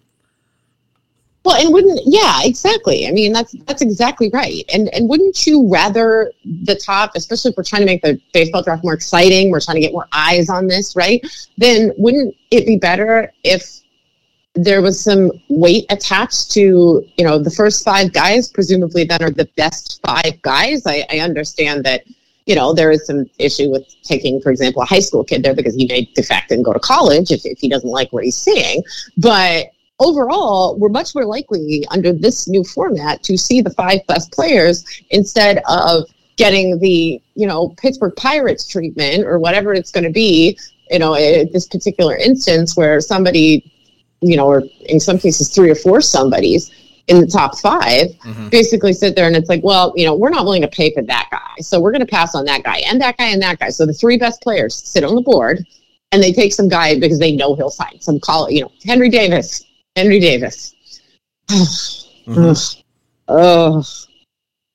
[1.46, 3.08] Well, and wouldn't yeah, exactly.
[3.08, 4.64] I mean, that's that's exactly right.
[4.74, 8.64] And and wouldn't you rather the top, especially if we're trying to make the baseball
[8.64, 11.24] draft more exciting, we're trying to get more eyes on this, right?
[11.60, 13.80] Then wouldn't it be better if
[14.56, 19.30] there was some weight attached to you know the first five guys, presumably that are
[19.30, 20.82] the best five guys?
[20.88, 22.06] I, I understand that
[22.48, 25.56] you know, there is some issue with taking, for example, a high school kid there
[25.56, 28.38] because he may defect and go to college if, if he doesn't like what he's
[28.38, 28.84] seeing.
[29.18, 34.32] But overall, we're much more likely under this new format to see the five best
[34.32, 36.04] players instead of
[36.38, 40.58] getting the you know Pittsburgh Pirates treatment or whatever it's going to be.
[40.92, 43.72] You know, in this particular instance where somebody,
[44.22, 46.72] you know, or in some cases three or four somebody's
[47.08, 48.50] in the top 5 mm-hmm.
[48.50, 51.02] basically sit there and it's like, well, you know, we're not willing to pay for
[51.04, 53.60] that guy, so we're going to pass on that guy and that guy and that
[53.60, 53.70] guy.
[53.70, 55.66] So the three best players sit on the board.
[56.12, 59.10] And they take some guy because they know he'll sign some call, you know, Henry
[59.10, 59.66] Davis,
[59.96, 60.76] Henry Davis.
[61.50, 62.82] mm-hmm.
[63.28, 63.84] Oh,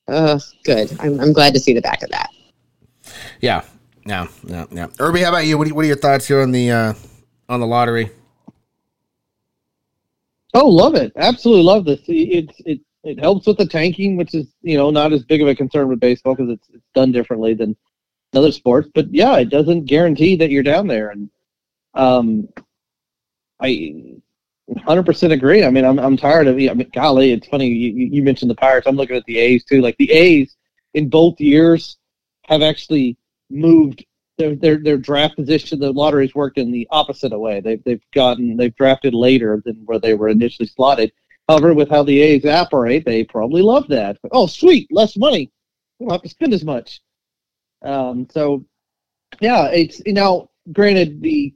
[0.09, 0.97] oh, good.
[1.01, 2.31] I'm, I'm glad to see the back of that.
[3.41, 3.63] Yeah,
[4.07, 4.87] yeah, yeah, yeah.
[4.99, 5.57] Irby, how about you?
[5.59, 6.95] What are, what are your thoughts here on the uh,
[7.49, 8.11] on the lottery?
[10.55, 11.13] Oh, love it!
[11.17, 12.01] Absolutely love this.
[12.09, 15.49] It it it helps with the tanking, which is you know not as big of
[15.49, 17.77] a concern with baseball because it's it's done differently than
[18.35, 18.89] other sports.
[18.95, 21.31] But yeah, it doesn't guarantee that you're down there, and
[21.95, 22.49] um,
[23.61, 24.17] I
[24.79, 25.65] Hundred percent agree.
[25.65, 26.55] I mean, I'm I'm tired of.
[26.57, 28.87] I mean, golly, it's funny you, you mentioned the Pirates.
[28.87, 29.81] I'm looking at the A's too.
[29.81, 30.57] Like the A's
[30.95, 31.99] in both years
[32.47, 33.17] have actually
[33.51, 34.05] moved
[34.39, 35.81] their their their draft position.
[35.81, 37.61] The lottery's worked in the opposite way.
[37.61, 41.13] They've they've gotten they've drafted later than where they were initially slotted.
[41.49, 44.19] However, with how the A's operate, they probably love that.
[44.31, 45.51] Oh, sweet, less money.
[45.99, 47.01] We don't have to spend as much.
[47.83, 48.65] Um, so,
[49.41, 51.53] yeah, it's you know, granted the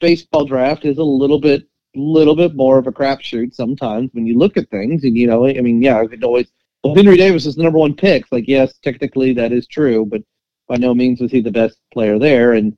[0.00, 1.66] baseball draft is a little bit
[1.96, 5.04] little bit more of a crapshoot sometimes when you look at things.
[5.04, 6.48] And, you know, I mean, yeah, I could always,
[6.82, 8.24] well, Henry Davis is the number one pick.
[8.30, 10.22] Like, yes, technically that is true, but
[10.68, 12.52] by no means was he the best player there.
[12.52, 12.76] And,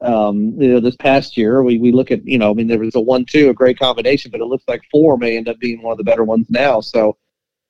[0.00, 2.78] um, you know, this past year, we, we look at, you know, I mean, there
[2.78, 5.58] was a one, two, a great combination, but it looks like four may end up
[5.58, 6.80] being one of the better ones now.
[6.80, 7.16] So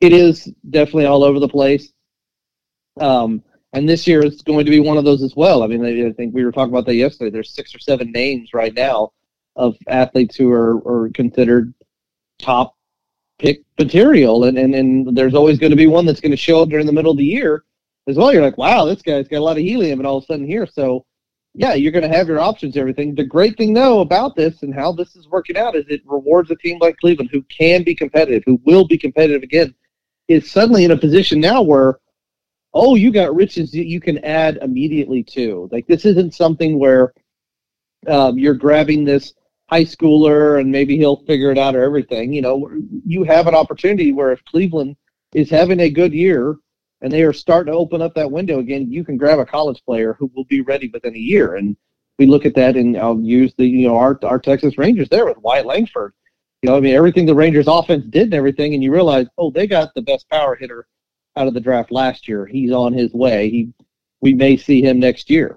[0.01, 1.93] it is definitely all over the place.
[2.99, 5.62] Um, And this year is going to be one of those as well.
[5.62, 7.30] I mean, I think we were talking about that yesterday.
[7.30, 9.12] There's six or seven names right now
[9.57, 11.74] of athletes who are, are considered
[12.38, 12.76] top
[13.38, 16.62] pick material, and, and and there's always going to be one that's going to show
[16.62, 17.64] up during the middle of the year
[18.07, 18.32] as well.
[18.32, 20.46] You're like, wow, this guy's got a lot of helium, and all of a sudden
[20.46, 21.05] here, so
[21.55, 23.14] yeah, you're going to have your options, everything.
[23.14, 26.51] The great thing though about this and how this is working out is it rewards
[26.51, 29.74] a team like Cleveland who can be competitive, who will be competitive again,
[30.28, 31.98] is suddenly in a position now where,
[32.72, 35.68] oh, you got riches that you can add immediately to.
[35.72, 37.12] Like this isn't something where
[38.07, 39.34] um, you're grabbing this
[39.70, 42.32] high schooler and maybe he'll figure it out or everything.
[42.32, 42.70] You know,
[43.06, 44.96] you have an opportunity where if Cleveland
[45.32, 46.56] is having a good year
[47.02, 49.80] and they are starting to open up that window again, you can grab a college
[49.84, 51.54] player who will be ready within a year.
[51.54, 51.76] And
[52.18, 55.24] we look at that and I'll use the, you know, our, our Texas Rangers there
[55.24, 56.14] with Wyatt Langford.
[56.62, 59.50] You know, I mean, everything the Rangers offense did and everything, and you realize, oh,
[59.50, 60.86] they got the best power hitter
[61.36, 62.44] out of the draft last year.
[62.44, 63.48] He's on his way.
[63.48, 63.72] He,
[64.20, 65.56] we may see him next year.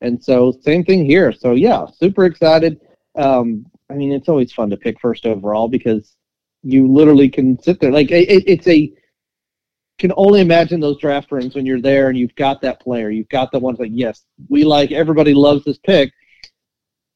[0.00, 1.32] And so same thing here.
[1.32, 2.80] So yeah, super excited.
[3.18, 6.16] Um, I mean, it's always fun to pick first overall because
[6.62, 8.92] you literally can sit there like it, it's a
[9.98, 13.10] can only imagine those draft rooms when you're there and you've got that player.
[13.10, 16.12] You've got the ones like, yes, we like everybody loves this pick.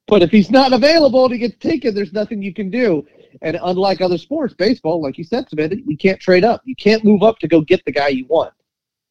[0.09, 3.07] But if he's not available to get taken, there's nothing you can do.
[3.41, 6.61] And unlike other sports, baseball, like you said, Samantha, you can't trade up.
[6.65, 8.53] You can't move up to go get the guy you want.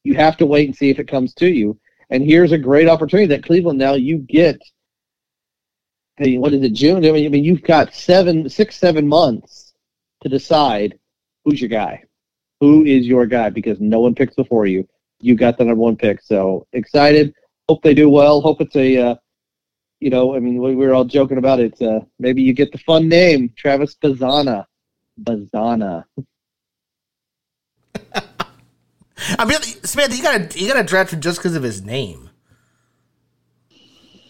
[0.03, 1.79] You have to wait and see if it comes to you.
[2.09, 4.61] And here's a great opportunity that Cleveland now you get
[6.21, 7.03] hey, what is it, June?
[7.05, 9.73] I mean, I mean, you've got seven, six, seven months
[10.21, 10.99] to decide
[11.43, 12.03] who's your guy.
[12.59, 13.49] Who is your guy?
[13.49, 14.87] Because no one picks before you.
[15.19, 16.21] You got the number one pick.
[16.21, 17.33] So excited.
[17.67, 18.39] Hope they do well.
[18.41, 19.15] Hope it's a, uh,
[19.99, 21.81] you know, I mean, we were all joking about it.
[21.81, 24.65] Uh, maybe you get the fun name, Travis Bazzana.
[25.19, 26.03] Bazzana.
[29.37, 31.83] I mean, Samantha, you got to you got to draft him just because of his
[31.83, 32.30] name.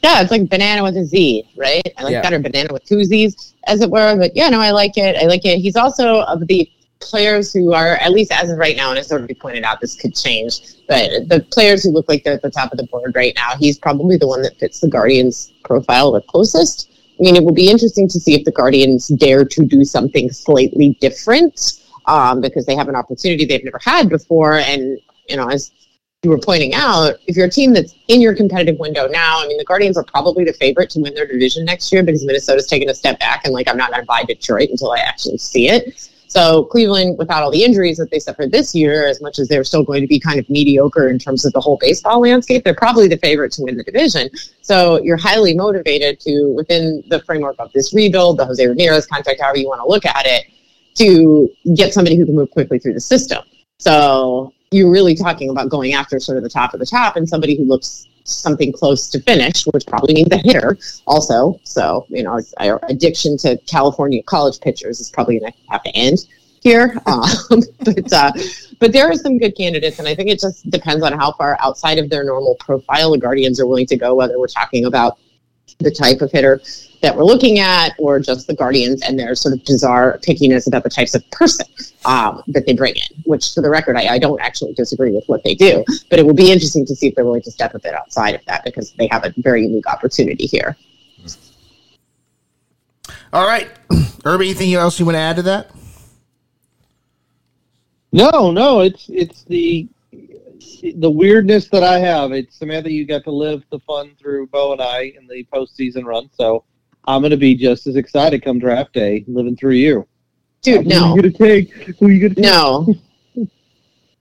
[0.04, 1.88] Yeah, it's like banana with a Z, right?
[1.98, 2.22] I like yeah.
[2.22, 4.16] that, or banana with two Z's, as it were.
[4.18, 5.16] But yeah, no, I like it.
[5.16, 5.60] I like it.
[5.60, 9.12] He's also of the players who are, at least as of right now, and as
[9.12, 10.62] already pointed out, this could change.
[10.88, 13.56] But the players who look like they're at the top of the board right now,
[13.58, 16.90] he's probably the one that fits the Guardians' profile the closest.
[17.20, 20.32] I mean, it will be interesting to see if the Guardians dare to do something
[20.32, 21.74] slightly different
[22.08, 24.58] um, because they have an opportunity they've never had before.
[24.58, 25.00] And,
[25.30, 25.72] you know, as
[26.24, 29.48] you were pointing out, if you're a team that's in your competitive window now, I
[29.48, 32.68] mean, the Guardians are probably the favorite to win their division next year because Minnesota's
[32.68, 35.40] taken a step back and, like, I'm not going to buy Detroit until I actually
[35.40, 36.12] see it.
[36.28, 39.64] So Cleveland, without all the injuries that they suffered this year, as much as they're
[39.64, 42.76] still going to be kind of mediocre in terms of the whole baseball landscape, they're
[42.76, 44.30] probably the favorite to win the division.
[44.62, 49.42] So you're highly motivated to, within the framework of this rebuild, the Jose Ramirez contract,
[49.42, 50.46] however you want to look at it,
[50.98, 53.44] to get somebody who can move quickly through the system.
[53.80, 57.28] So you're really talking about going after sort of the top of the top and
[57.28, 61.60] somebody who looks something close to finish, which probably means a hitter also.
[61.64, 65.92] So, you know, our addiction to California college pitchers is probably going to have to
[65.92, 66.20] end
[66.62, 66.98] here.
[67.08, 68.32] Um, but, uh,
[68.80, 71.58] but there are some good candidates, and I think it just depends on how far
[71.60, 75.18] outside of their normal profile the Guardians are willing to go, whether we're talking about
[75.80, 76.62] the type of hitter
[77.02, 80.84] that we're looking at, or just the Guardians and their sort of bizarre pickiness about
[80.84, 81.66] the types of person
[82.06, 83.24] um, that they bring in.
[83.26, 86.26] Which, for the record, I, I, don't actually disagree with what they do, but it
[86.26, 88.64] will be interesting to see if they're willing to step a bit outside of that
[88.64, 90.78] because they have a very unique opportunity here.
[93.34, 93.70] All right,
[94.26, 95.72] Irby, anything else you want to add to that?
[98.12, 99.88] No, no, it's it's the
[100.96, 102.34] the weirdness that I have.
[102.34, 102.92] It's Samantha.
[102.92, 106.66] You got to live the fun through Bo and I in the postseason run, so
[107.06, 110.08] I'm going to be just as excited come draft day, living through you.
[110.62, 111.00] Dude, no.
[111.00, 111.74] Who you going to take?
[111.98, 112.52] Who you going to take?
[112.52, 112.96] No.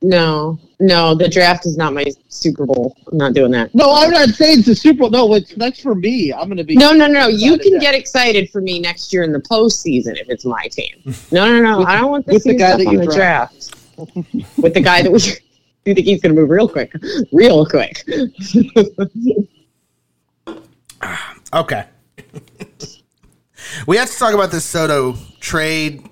[0.03, 2.97] No, no, the draft is not my Super Bowl.
[3.12, 3.74] I'm not doing that.
[3.74, 5.11] No, I'm not saying it's a Super Bowl.
[5.11, 6.33] No, it's that's for me.
[6.33, 6.74] I'm going to be.
[6.74, 7.28] No, no, no.
[7.28, 11.03] You can get excited for me next year in the postseason if it's my team.
[11.31, 11.85] No, no, no.
[11.85, 13.74] I don't want this with the guy that you the draft.
[14.57, 15.39] with the guy that was.
[15.85, 16.93] You think he's going to move real quick?
[17.33, 18.05] Real quick.
[21.55, 21.87] okay.
[23.87, 26.09] we have to talk about this Soto trade,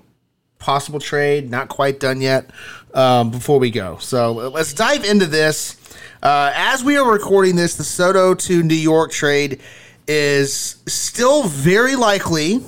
[0.57, 2.49] possible trade, not quite done yet,
[2.93, 3.97] um, before we go.
[3.97, 5.75] So let's dive into this.
[6.21, 9.61] Uh, as we are recording this, the Soto to New York trade
[10.07, 12.61] is still very likely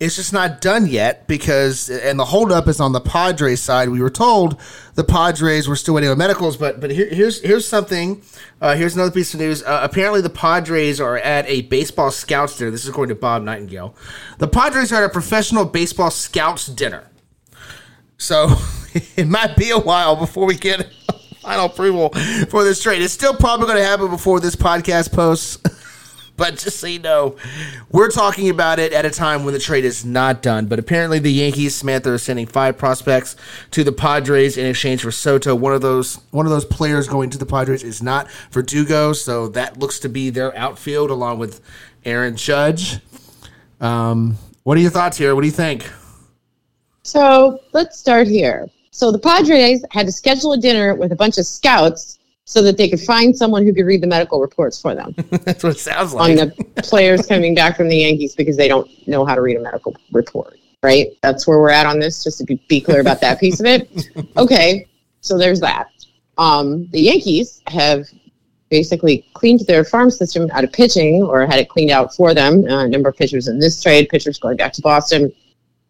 [0.00, 3.88] it's just not done yet because, and the holdup is on the Padres side.
[3.88, 4.60] We were told
[4.94, 8.22] the Padres were still waiting on medicals, but but here, here's here's something.
[8.60, 9.62] Uh, here's another piece of news.
[9.62, 12.70] Uh, apparently, the Padres are at a baseball scouts dinner.
[12.70, 13.94] This is according to Bob Nightingale.
[14.38, 17.08] The Padres are at a professional baseball scouts dinner.
[18.16, 18.48] So
[19.16, 20.90] it might be a while before we get
[21.42, 22.10] final approval
[22.48, 23.00] for this trade.
[23.00, 25.58] It's still probably going to happen before this podcast posts.
[26.36, 27.36] But just so you know,
[27.90, 30.66] we're talking about it at a time when the trade is not done.
[30.66, 33.36] But apparently, the Yankees, Samantha, are sending five prospects
[33.70, 35.54] to the Padres in exchange for Soto.
[35.54, 39.46] One of those, one of those players going to the Padres is not Verdugo, so
[39.48, 41.60] that looks to be their outfield along with
[42.04, 42.98] Aaron Judge.
[43.80, 45.36] Um, what are your thoughts here?
[45.36, 45.88] What do you think?
[47.04, 48.68] So let's start here.
[48.90, 52.76] So the Padres had to schedule a dinner with a bunch of scouts so that
[52.76, 55.14] they could find someone who could read the medical reports for them
[55.44, 56.30] That's what it sounds like.
[56.30, 59.56] on the players coming back from the Yankees because they don't know how to read
[59.56, 60.58] a medical report.
[60.82, 61.16] Right?
[61.22, 63.88] That's where we're at on this, just to be- clear about that piece of it.
[64.36, 64.86] Okay,
[65.22, 65.88] so there's that.
[66.36, 68.06] Um, the Yankees have
[68.68, 72.64] basically cleaned their farm system out of pitching or had it cleaned out for them.
[72.68, 75.32] Uh, a number of pitchers in this trade, pitchers going back to Boston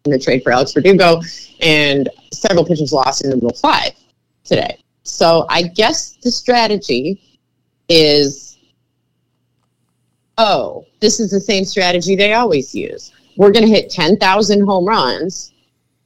[0.05, 1.21] in the trade for Alex Verdugo,
[1.61, 3.91] and several pitchers lost in the Rule 5
[4.45, 4.79] today.
[5.05, 7.21] So I guess the strategy
[7.89, 8.59] is
[10.39, 13.13] oh, this is the same strategy they always use.
[13.37, 15.53] We're going to hit 10,000 home runs.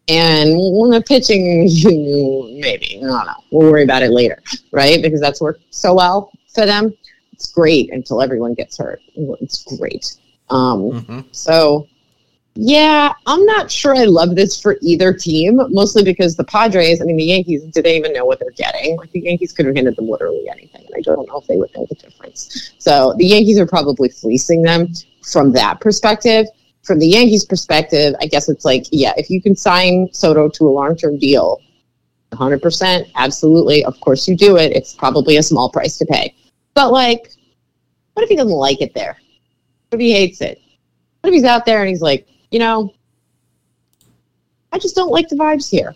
[0.08, 1.64] And when the pitching,
[2.60, 3.34] maybe, I don't know.
[3.50, 4.42] We'll worry about it later,
[4.72, 5.00] right?
[5.00, 6.92] Because that's worked so well for them.
[7.32, 9.00] It's great until everyone gets hurt.
[9.14, 10.14] It's great.
[10.50, 11.24] Um, Mhm.
[11.32, 11.86] so,
[12.60, 17.04] yeah, I'm not sure I love this for either team, mostly because the Padres, I
[17.04, 18.96] mean, the Yankees, do they even know what they're getting?
[18.96, 21.56] Like, the Yankees could have handed them literally anything, and I don't know if they
[21.56, 22.72] would know the difference.
[22.78, 24.88] So, the Yankees are probably fleecing them
[25.22, 26.46] from that perspective.
[26.82, 30.66] From the Yankees' perspective, I guess it's like, yeah, if you can sign Soto to
[30.66, 31.62] a long term deal,
[32.32, 33.84] 100%, absolutely.
[33.84, 34.72] Of course, you do it.
[34.72, 36.34] It's probably a small price to pay.
[36.74, 37.30] But, like,
[38.14, 39.16] what if he doesn't like it there?
[39.90, 40.60] What if he hates it?
[41.20, 42.94] What if he's out there and he's like, you know,
[44.72, 45.94] I just don't like the vibes here.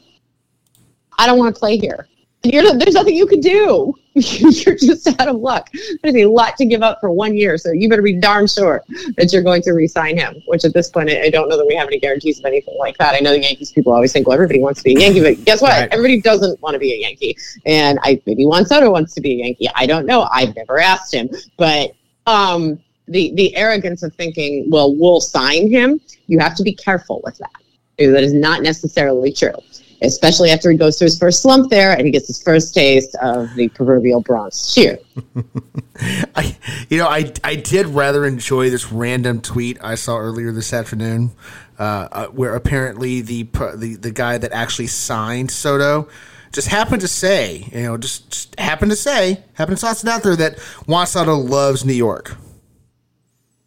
[1.18, 2.08] I don't want to play here.
[2.42, 3.94] There's nothing you can do.
[4.14, 5.70] you're just out of luck.
[6.02, 8.82] There's a lot to give up for one year, so you better be darn sure
[9.16, 10.34] that you're going to re-sign him.
[10.46, 12.76] Which at this point, I I don't know that we have any guarantees of anything
[12.78, 13.14] like that.
[13.14, 15.44] I know the Yankees people always think, well, everybody wants to be a Yankee, but
[15.44, 15.70] guess what?
[15.70, 15.88] Right.
[15.90, 19.40] Everybody doesn't want to be a Yankee, and I maybe Juan Soto wants to be
[19.40, 19.70] a Yankee.
[19.74, 20.28] I don't know.
[20.30, 21.92] I've never asked him, but
[22.26, 26.00] um, the the arrogance of thinking, well, we'll sign him.
[26.26, 27.50] You have to be careful with that.
[27.98, 29.54] That is not necessarily true,
[30.00, 33.14] especially after he goes through his first slump there and he gets his first taste
[33.22, 34.98] of the proverbial Bronx cheer.
[36.34, 36.56] I,
[36.88, 41.32] you know, I I did rather enjoy this random tweet I saw earlier this afternoon,
[41.78, 43.42] uh, uh, where apparently the
[43.74, 46.08] the the guy that actually signed Soto
[46.52, 50.10] just happened to say, you know, just, just happened to say, happened to toss it
[50.10, 52.36] out there that Juan Soto loves New York.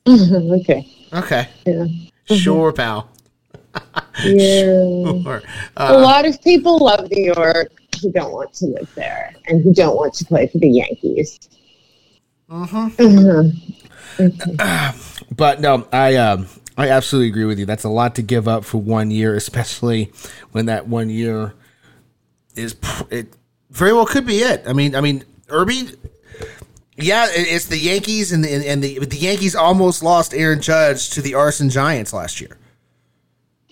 [0.62, 0.88] okay.
[1.14, 1.86] Okay, Yeah.
[2.36, 3.10] sure, pal.
[4.24, 5.12] Yeah.
[5.24, 5.41] Sure.
[5.78, 9.62] a Uh, lot of people love New York who don't want to live there and
[9.64, 11.39] who don't want to play for the Yankees.
[12.49, 12.89] Uh-huh.
[12.97, 13.49] Mm-hmm.
[15.36, 16.47] But no, I um,
[16.78, 17.66] I absolutely agree with you.
[17.66, 20.12] That's a lot to give up for one year, especially
[20.51, 21.53] when that one year
[22.56, 23.34] is pr- it
[23.72, 24.64] very well could be it.
[24.68, 25.89] I mean, I mean, Irby.
[26.98, 31.22] Yeah, it's the Yankees, and the, and the the Yankees almost lost Aaron Judge to
[31.22, 32.58] the Arson Giants last year.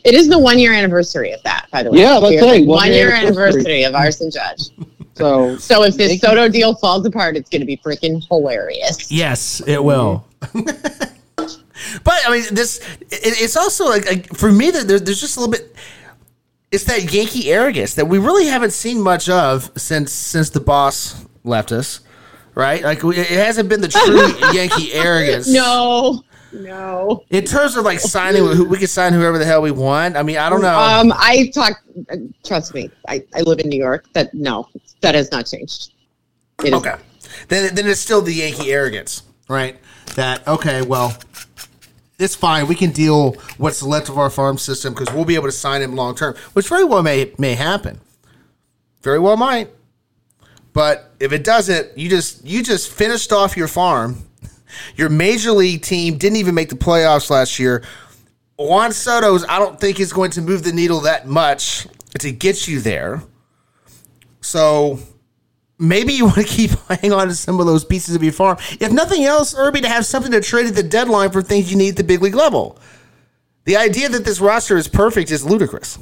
[0.03, 1.99] It is the one year anniversary of that, by the way.
[1.99, 4.69] Yeah, let's say, one, one year year anniversary of Arson Judge.
[5.15, 9.11] So So if this Yankees- Soto deal falls apart, it's going to be freaking hilarious.
[9.11, 10.26] Yes, it will.
[10.53, 11.13] but
[12.07, 15.39] I mean, this it, it's also like, like for me that there, there's just a
[15.39, 15.76] little bit.
[16.71, 21.24] It's that Yankee arrogance that we really haven't seen much of since since the boss
[21.43, 21.99] left us,
[22.56, 22.84] right?
[22.84, 25.47] Like it hasn't been the true Yankee arrogance.
[25.49, 27.24] No, no.
[27.30, 30.16] In terms of like signing, we can sign whoever the hell we want.
[30.18, 30.78] I mean, I don't know.
[30.78, 31.82] Um, I talk.
[32.43, 34.06] Trust me, I, I live in New York.
[34.14, 34.68] That no,
[35.01, 35.93] that has not changed.
[36.64, 36.95] It is- Okay.
[37.47, 39.78] Then then it's still the Yankee arrogance, right?
[40.16, 41.18] That okay, well,
[42.20, 42.68] it's fine.
[42.68, 45.82] We can deal what's left of our farm system because we'll be able to sign
[45.82, 47.99] him long term, which very well may may happen.
[49.01, 49.70] Very well might.
[50.74, 54.17] But if it doesn't, you just you just finished off your farm.
[54.95, 57.84] Your major league team didn't even make the playoffs last year.
[58.57, 61.88] Juan Soto's I don't think is going to move the needle that much
[62.19, 63.21] to get you there.
[64.41, 64.99] So
[65.78, 68.57] maybe you want to keep hanging on to some of those pieces of your farm.
[68.80, 71.78] If nothing else, Irby, to have something to trade at the deadline for things you
[71.78, 72.80] need at the big league level.
[73.65, 75.97] The idea that this roster is perfect is ludicrous.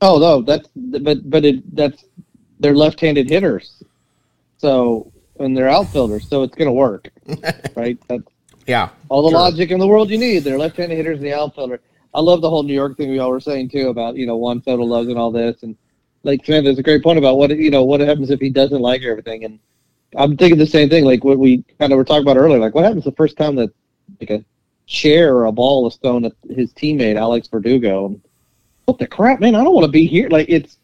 [0.00, 2.04] Oh no, that's but but it that's
[2.60, 3.82] they're left-handed hitters,
[4.58, 7.10] so and they're outfielders, so it's gonna work,
[7.76, 7.98] right?
[8.08, 8.24] That's
[8.66, 8.90] Yeah.
[9.08, 9.38] all the Sure.
[9.38, 10.40] logic in the world you need.
[10.40, 11.80] They're left-handed hitters and the outfielder.
[12.14, 14.36] I love the whole New York thing we all were saying too about you know
[14.36, 15.76] Juan Soto loves and all this, and
[16.24, 19.02] like Samantha's a great point about what you know what happens if he doesn't like
[19.02, 19.58] everything, and
[20.16, 21.04] I'm thinking the same thing.
[21.04, 22.58] Like what we kind of were talking about earlier.
[22.58, 23.70] Like what happens the first time that
[24.20, 24.44] like a
[24.86, 28.18] chair or a ball is thrown at his teammate Alex Verdugo?
[28.88, 29.54] What the crap, man?
[29.54, 30.30] I don't want to be here.
[30.30, 30.78] Like it's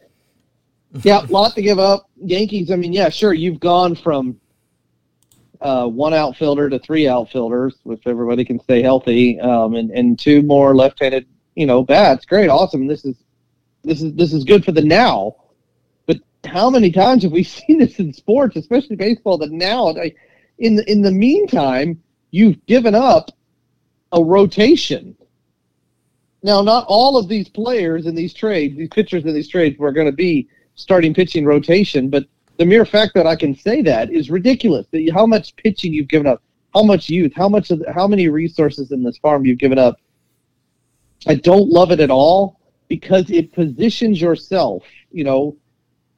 [1.03, 2.11] yeah, lot to give up.
[2.17, 2.71] Yankees.
[2.71, 3.33] I mean, yeah, sure.
[3.33, 4.39] You've gone from
[5.63, 10.43] uh, one outfielder to three outfielders, if everybody can stay healthy, um, and and two
[10.43, 12.27] more left-handed, you know, bats.
[12.27, 12.87] Great, awesome.
[12.87, 13.17] This is
[13.85, 15.37] this is this is good for the now.
[16.05, 19.39] But how many times have we seen this in sports, especially baseball?
[19.39, 19.95] That now,
[20.59, 22.03] in the in the meantime,
[22.33, 23.31] you've given up
[24.13, 25.17] a rotation.
[26.45, 29.93] Now, not all of these players in these trades, these pitchers in these trades, were
[29.93, 32.27] going to be starting pitching rotation, but
[32.59, 34.87] the mere fact that I can say that is ridiculous.
[35.15, 36.43] How much pitching you've given up,
[36.75, 39.99] how much youth, how much how many resources in this farm you've given up.
[41.27, 44.85] I don't love it at all because it positions yourself.
[45.11, 45.57] You know,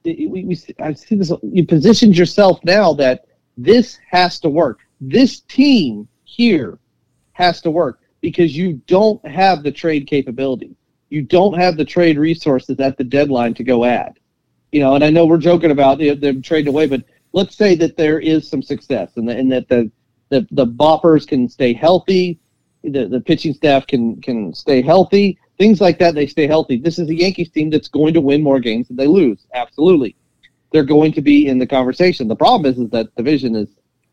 [0.05, 1.31] we, we I've seen this.
[1.41, 4.81] You positioned yourself now that this has to work.
[5.01, 6.81] This team here
[7.35, 10.75] has to work because you don't have the trade capability.
[11.11, 14.19] You don't have the trade resources at the deadline to go add
[14.73, 17.03] you know, and I know we're joking about them trading away, but
[17.33, 19.91] let's say that there is some success and, the, and that the,
[20.29, 22.39] the the boppers can stay healthy,
[22.83, 26.15] the, the pitching staff can can stay healthy, things like that.
[26.15, 26.77] They stay healthy.
[26.77, 29.47] This is a Yankees team that's going to win more games than they lose.
[29.55, 30.17] Absolutely,
[30.73, 32.29] they're going to be in the conversation.
[32.29, 33.69] The problem is, is that division is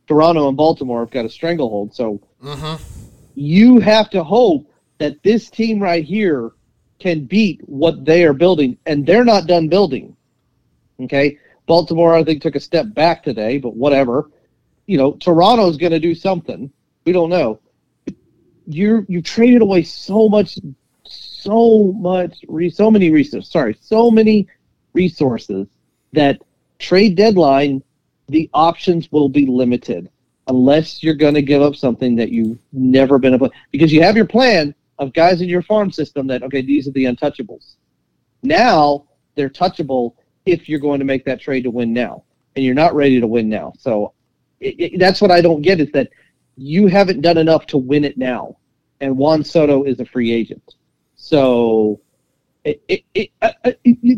[0.07, 1.95] Toronto and Baltimore have got a stranglehold.
[1.95, 2.82] So mm-hmm.
[3.36, 4.69] You have to hope
[4.99, 6.51] that this team right here
[6.99, 10.15] can beat what they are building, and they're not done building.
[11.01, 11.38] Okay.
[11.65, 14.29] Baltimore, I think, took a step back today, but whatever.
[14.86, 16.71] You know, Toronto's going to do something.
[17.05, 17.59] We don't know.
[18.67, 20.57] You're you traded away so much,
[21.03, 23.51] so much, so many resources.
[23.51, 24.47] Sorry, so many
[24.93, 25.67] resources
[26.13, 26.41] that
[26.79, 27.84] trade deadline,
[28.27, 30.09] the options will be limited
[30.48, 33.52] unless you're going to give up something that you've never been able.
[33.72, 36.91] Because you have your plan of guys in your farm system that okay, these are
[36.91, 37.76] the untouchables.
[38.41, 40.14] Now they're touchable
[40.46, 42.24] if you're going to make that trade to win now,
[42.56, 43.74] and you're not ready to win now.
[43.78, 44.14] So
[44.60, 46.10] it, it, that's what I don't get is that
[46.56, 48.58] you haven't done enough to win it now,
[49.00, 50.76] and Juan Soto is a free agent.
[51.16, 52.02] So
[52.64, 52.84] it,
[53.14, 53.32] it,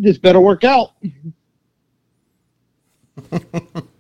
[0.02, 0.92] this better work out.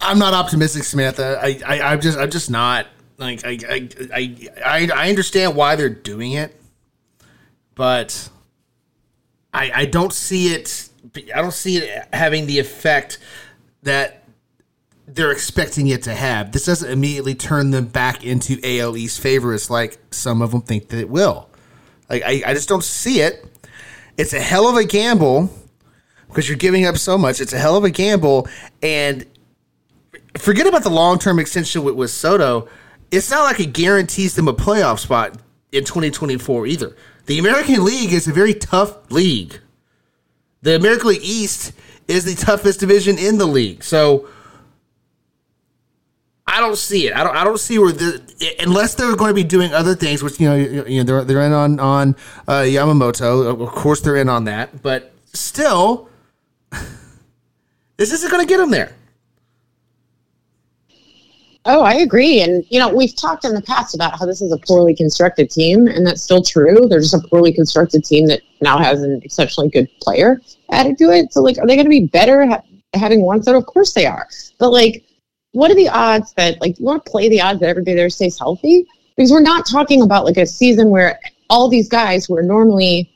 [0.00, 1.38] I'm not optimistic, Samantha.
[1.42, 2.86] I, I, I'm just, I'm just not.
[3.18, 6.58] Like, I, I, I, I understand why they're doing it,
[7.74, 8.30] but
[9.52, 10.88] I, I don't see it.
[11.34, 13.18] I don't see it having the effect
[13.82, 14.24] that
[15.06, 16.52] they're expecting it to have.
[16.52, 20.88] This doesn't immediately turn them back into AL East favorites like some of them think
[20.88, 21.48] that it will.
[22.08, 23.44] Like I, I just don't see it.
[24.16, 25.50] It's a hell of a gamble
[26.28, 27.40] because you're giving up so much.
[27.40, 28.48] It's a hell of a gamble,
[28.82, 29.26] and
[30.38, 32.68] forget about the long term extension with, with Soto.
[33.10, 35.36] It's not like it guarantees them a playoff spot
[35.72, 36.96] in 2024 either.
[37.26, 39.58] The American League is a very tough league.
[40.62, 41.72] The American League East
[42.06, 43.82] is the toughest division in the league.
[43.82, 44.28] So
[46.46, 47.14] I don't see it.
[47.14, 47.36] I don't.
[47.36, 48.20] I don't see where the
[48.58, 51.46] unless they're going to be doing other things, which you know, you know, they're they're
[51.46, 52.16] in on on
[52.48, 53.62] uh, Yamamoto.
[53.62, 56.08] Of course, they're in on that, but still,
[57.96, 58.96] this isn't going to get them there.
[61.66, 62.40] Oh, I agree.
[62.40, 65.50] And, you know, we've talked in the past about how this is a poorly constructed
[65.50, 66.86] team, and that's still true.
[66.88, 70.40] They're just a poorly constructed team that now has an exceptionally good player
[70.70, 71.32] added to it.
[71.32, 72.62] So, like, are they going to be better ha-
[72.94, 73.54] having one set?
[73.54, 74.26] Of course they are.
[74.58, 75.04] But, like,
[75.52, 78.08] what are the odds that, like, you want to play the odds that everybody there
[78.08, 78.86] stays healthy?
[79.14, 83.12] Because we're not talking about, like, a season where all these guys who are normally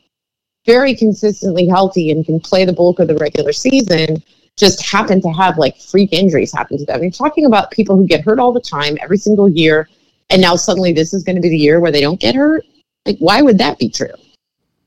[0.66, 4.22] very consistently healthy and can play the bulk of the regular season
[4.56, 7.02] just happen to have like freak injuries happen to them.
[7.02, 9.88] You're talking about people who get hurt all the time, every single year,
[10.30, 12.64] and now suddenly this is going to be the year where they don't get hurt.
[13.06, 14.14] Like, why would that be true?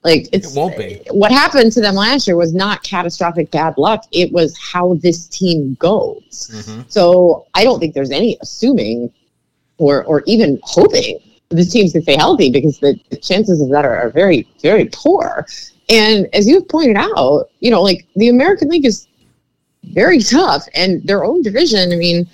[0.03, 1.01] Like, it won't be.
[1.11, 4.05] What happened to them last year was not catastrophic bad luck.
[4.11, 6.49] It was how this team goes.
[6.53, 6.81] Mm-hmm.
[6.87, 9.11] So I don't think there's any assuming
[9.77, 13.69] or or even hoping this team's going to stay healthy because the, the chances of
[13.69, 15.45] that are, are very very poor.
[15.89, 19.06] And as you've pointed out, you know, like the American League is
[19.91, 20.67] very tough.
[20.73, 22.27] And their own division, I mean,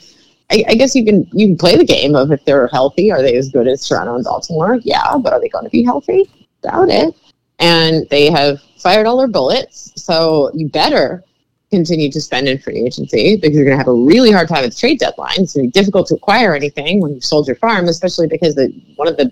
[0.52, 3.22] I, I, guess you can you can play the game of if they're healthy, are
[3.22, 4.80] they as good as Toronto and Baltimore?
[4.84, 6.30] Yeah, but are they going to be healthy?
[6.62, 7.16] Doubt it.
[7.60, 11.24] And they have fired all their bullets, so you better
[11.74, 14.64] continue to spend in free agency because you're going to have a really hard time
[14.64, 15.34] at the trade deadline.
[15.38, 18.54] It's going to be difficult to acquire anything when you've sold your farm, especially because
[18.54, 19.32] the, one of the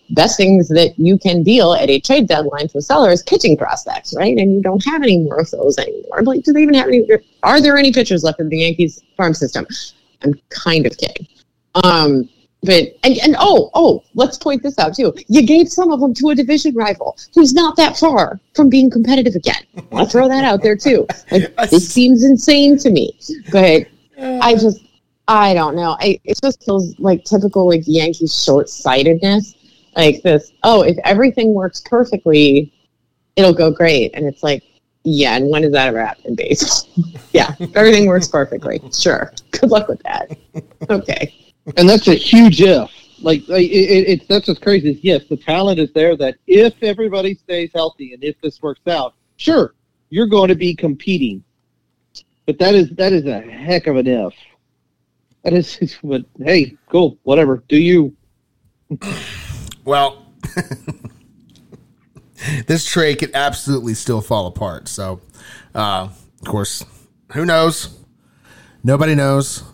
[0.10, 3.56] best things that you can deal at a trade deadline to a seller is pitching
[3.56, 4.36] prospects, right?
[4.36, 6.22] And you don't have any more of those anymore.
[6.22, 7.06] Like, do they even have any?
[7.42, 9.66] Are there any pitchers left in the Yankees farm system?
[10.22, 11.26] I'm kind of kidding.
[11.84, 12.28] Um,
[12.62, 15.14] but and, and oh oh let's point this out too.
[15.28, 18.90] You gave some of them to a division rival who's not that far from being
[18.90, 19.62] competitive again.
[19.92, 21.06] I'll throw that out there too.
[21.30, 23.16] Like, this seems insane to me
[23.52, 23.86] but
[24.18, 24.84] i just
[25.28, 25.96] i don't know.
[26.00, 29.54] I, it just feels like typical like yankees short-sightedness.
[29.96, 32.72] Like this oh if everything works perfectly
[33.36, 34.10] it'll go great.
[34.14, 34.64] And it's like
[35.04, 36.88] yeah and when does that ever happen in baseball?
[37.32, 39.32] Yeah if everything works perfectly sure.
[39.52, 40.36] Good luck with that.
[40.90, 42.90] Okay and that's a huge if.
[43.20, 44.90] Like, like it, it, it's that's what's crazy.
[44.90, 46.16] Is yes, the talent is there.
[46.16, 49.74] That if everybody stays healthy and if this works out, sure,
[50.10, 51.42] you're going to be competing.
[52.46, 54.34] But that is that is a heck of an if.
[55.42, 57.62] That is, but hey, cool, whatever.
[57.68, 58.16] Do you?
[59.84, 60.26] Well,
[62.66, 64.88] this trade could absolutely still fall apart.
[64.88, 65.20] So,
[65.74, 66.08] uh,
[66.40, 66.84] of course,
[67.32, 67.98] who knows?
[68.84, 69.64] Nobody knows.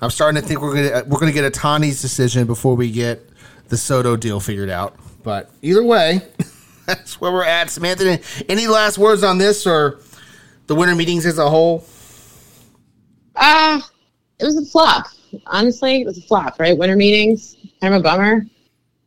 [0.00, 3.28] I'm starting to think we're gonna we're gonna get Ohtani's decision before we get
[3.68, 4.96] the Soto deal figured out.
[5.22, 6.22] But either way,
[6.86, 7.70] that's where we're at.
[7.70, 9.98] Samantha, any last words on this or
[10.68, 11.84] the winter meetings as a whole?
[13.34, 13.80] Uh,
[14.38, 15.06] it was a flop.
[15.46, 16.60] Honestly, it was a flop.
[16.60, 18.46] Right, winter meetings, kind of a bummer.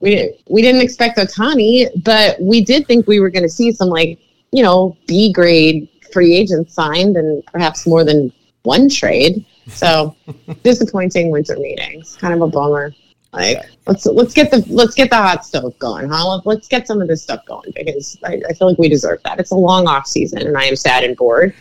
[0.02, 3.89] We we didn't expect Ohtani, but we did think we were going to see some
[3.89, 4.20] like
[4.52, 8.34] you know B grade free agents signed and perhaps more than
[8.64, 9.46] one trade.
[9.68, 10.16] So
[10.64, 12.18] disappointing winter meetings.
[12.18, 12.93] Kind of a bummer.
[13.34, 13.57] Like
[13.88, 16.41] let's let's get the let's get the hot stove going, huh?
[16.43, 19.39] Let's get some of this stuff going because I, I feel like we deserve that.
[19.39, 21.53] It's a long off season, and I am sad and bored.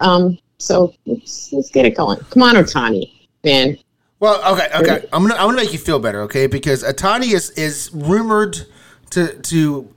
[0.00, 2.18] Um, so let's let's get it going.
[2.30, 3.12] Come on, Ohtani,
[3.44, 3.78] man.
[4.18, 5.06] Well, okay, okay.
[5.12, 6.48] I'm gonna I'm gonna make you feel better, okay?
[6.48, 8.58] Because Ohtani is is rumored
[9.10, 9.94] to to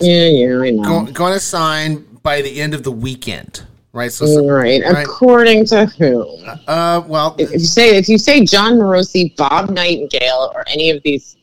[0.00, 4.12] yeah yeah I know go, going to sign by the end of the weekend right?
[4.12, 4.82] So, so right.
[4.82, 5.04] right.
[5.04, 6.48] according to whom?
[6.66, 11.02] Uh, well, if, you say if you say Jon Morosi, Bob Nightingale, or any of
[11.02, 11.36] these,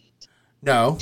[0.62, 0.98] no.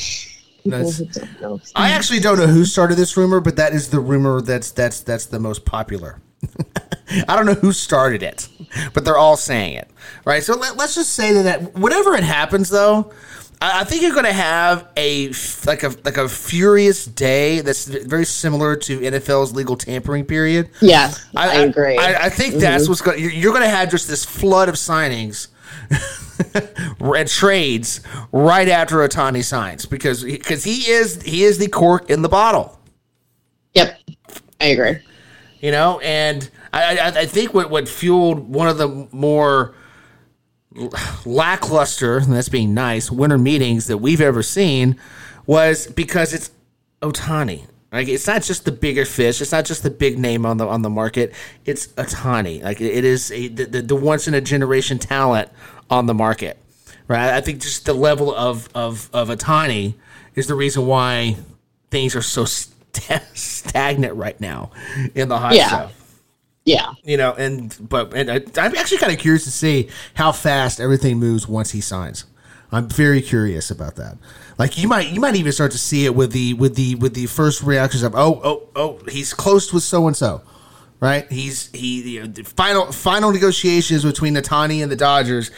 [1.76, 5.00] I actually don't know who started this rumor, but that is the rumor that's that's
[5.00, 6.20] that's the most popular.
[7.28, 8.50] I don't know who started it,
[8.93, 9.89] but they're all saying it,
[10.26, 10.43] right?
[10.43, 13.14] So let, us just say that, that whatever it happens, though,
[13.60, 15.32] I think you're going to have a
[15.66, 20.70] like a like a furious day that's very similar to NFL's legal tampering period.
[20.80, 21.97] Yeah, I, I agree.
[21.97, 22.62] I, I think mm-hmm.
[22.62, 23.20] that's what's going.
[23.20, 25.47] You're going to have just this flood of signings
[26.99, 28.01] and trades
[28.32, 32.80] right after Ohtani signs because because he is he is the cork in the bottle.
[33.74, 33.99] Yep,
[34.62, 34.99] I agree.
[35.62, 39.74] You know, and I I, I think what what fueled one of the more
[41.25, 44.97] lackluster, and that's being nice, winter meetings that we've ever seen
[45.45, 46.51] was because it's
[47.01, 47.65] Ohtani.
[47.91, 49.41] Like it's not just the bigger fish.
[49.41, 51.34] It's not just the big name on the on the market.
[51.65, 52.61] It's Ohtani.
[52.61, 55.49] Like it is a, the, the once in a generation talent
[55.89, 56.57] on the market,
[57.07, 57.34] right?
[57.34, 59.95] I think just the level of of of Ohtani
[60.36, 61.38] is the reason why
[61.89, 62.75] things are so st-
[63.34, 64.71] stagnant right now
[65.15, 65.67] in the hot yeah.
[65.67, 65.97] stuff.
[66.68, 66.95] Yeah.
[67.05, 70.82] You know, and but and I, I'm actually kind of curious to see how fast
[70.82, 72.26] everything moves once he signs.
[72.74, 74.18] I'm very curious about that.
[74.57, 77.13] Like you might you might even start to see it with the with the with
[77.13, 80.42] the first reactions of oh oh oh he's close with so and so,
[81.00, 81.32] right?
[81.32, 85.51] He's he you know, the final final negotiations between Ohtani and the Dodgers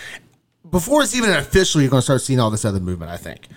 [0.70, 1.82] before it's even official.
[1.82, 3.12] You're going to start seeing all this other movement.
[3.12, 3.48] I think.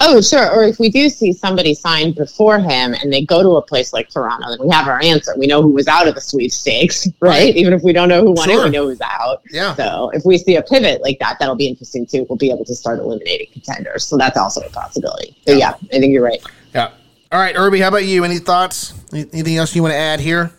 [0.00, 0.50] Oh, sure.
[0.50, 3.92] Or if we do see somebody signed before him and they go to a place
[3.92, 5.32] like Toronto, then we have our answer.
[5.38, 7.30] We know who was out of the sweepstakes, right?
[7.30, 7.56] right.
[7.56, 8.62] Even if we don't know who won sure.
[8.62, 9.42] it, we know who's out.
[9.50, 9.74] Yeah.
[9.74, 12.26] So if we see a pivot like that, that'll be interesting too.
[12.28, 14.04] We'll be able to start eliminating contenders.
[14.04, 15.36] So that's also a possibility.
[15.46, 16.42] So yeah, yeah I think you're right.
[16.74, 16.90] Yeah.
[17.32, 18.24] All right, Irby, how about you?
[18.24, 18.92] Any thoughts?
[19.12, 20.52] Anything else you want to add here?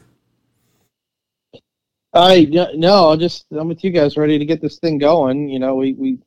[2.14, 5.48] I no, I'm just I'm with you guys, ready to get this thing going.
[5.50, 6.20] You know, we we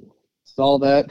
[0.44, 1.10] saw that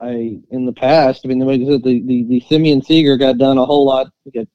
[0.00, 1.22] I in the past.
[1.24, 4.46] I mean, the the the, the Semien Seager got done a whole lot, you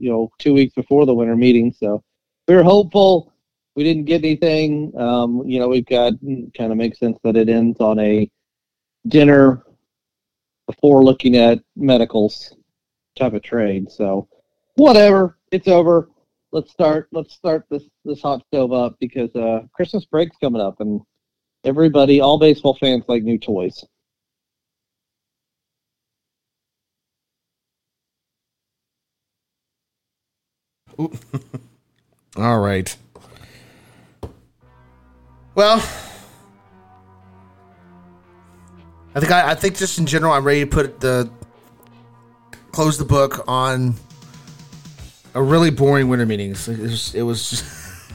[0.00, 1.72] know, two weeks before the winter meeting.
[1.72, 2.02] So
[2.46, 3.32] we were hopeful.
[3.76, 4.92] We didn't get anything.
[4.98, 6.14] Um, you know, we've got
[6.56, 8.28] kind of makes sense that it ends on a
[9.06, 9.62] dinner
[10.66, 12.56] before looking at medicals
[13.16, 13.90] type of trade.
[13.90, 14.28] So
[14.74, 16.08] whatever, it's over.
[16.50, 17.08] Let's start.
[17.12, 21.00] Let's start this this hot stove up because uh, Christmas break's coming up and
[21.64, 23.84] everybody, all baseball fans like new toys.
[32.36, 32.96] All right.
[35.54, 35.76] Well,
[39.14, 41.30] I think I, I think just in general, I'm ready to put the
[42.72, 43.94] close the book on
[45.34, 46.68] a really boring winter meetings.
[46.68, 48.10] It was, it was just,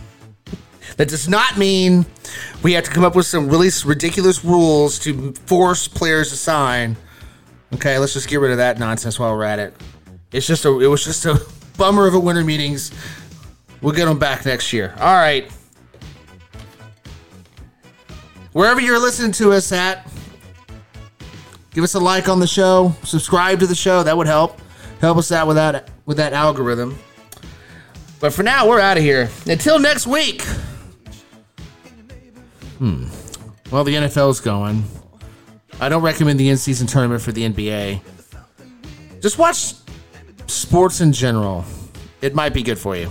[0.98, 2.06] that does not mean
[2.62, 6.96] we have to come up with some really ridiculous rules to force players to sign.
[7.74, 9.74] Okay, let's just get rid of that nonsense while we're at it.
[10.32, 11.46] It's just a it was just a
[11.78, 12.92] bummer of a winter meetings.
[13.82, 14.94] We'll get them back next year.
[15.00, 15.52] All right.
[18.54, 20.08] Wherever you're listening to us at,
[21.72, 24.04] give us a like on the show, subscribe to the show.
[24.04, 24.60] That would help.
[25.02, 26.98] Help us out with that with that algorithm.
[28.20, 29.30] But for now, we're out of here.
[29.48, 30.44] Until next week.
[32.78, 33.08] Hmm.
[33.70, 34.86] Well, the NFL's going.
[35.82, 38.00] I don't recommend the in-season tournament for the NBA.
[39.20, 39.74] Just watch
[40.48, 41.66] sports in general.
[42.22, 43.10] It might be good for you.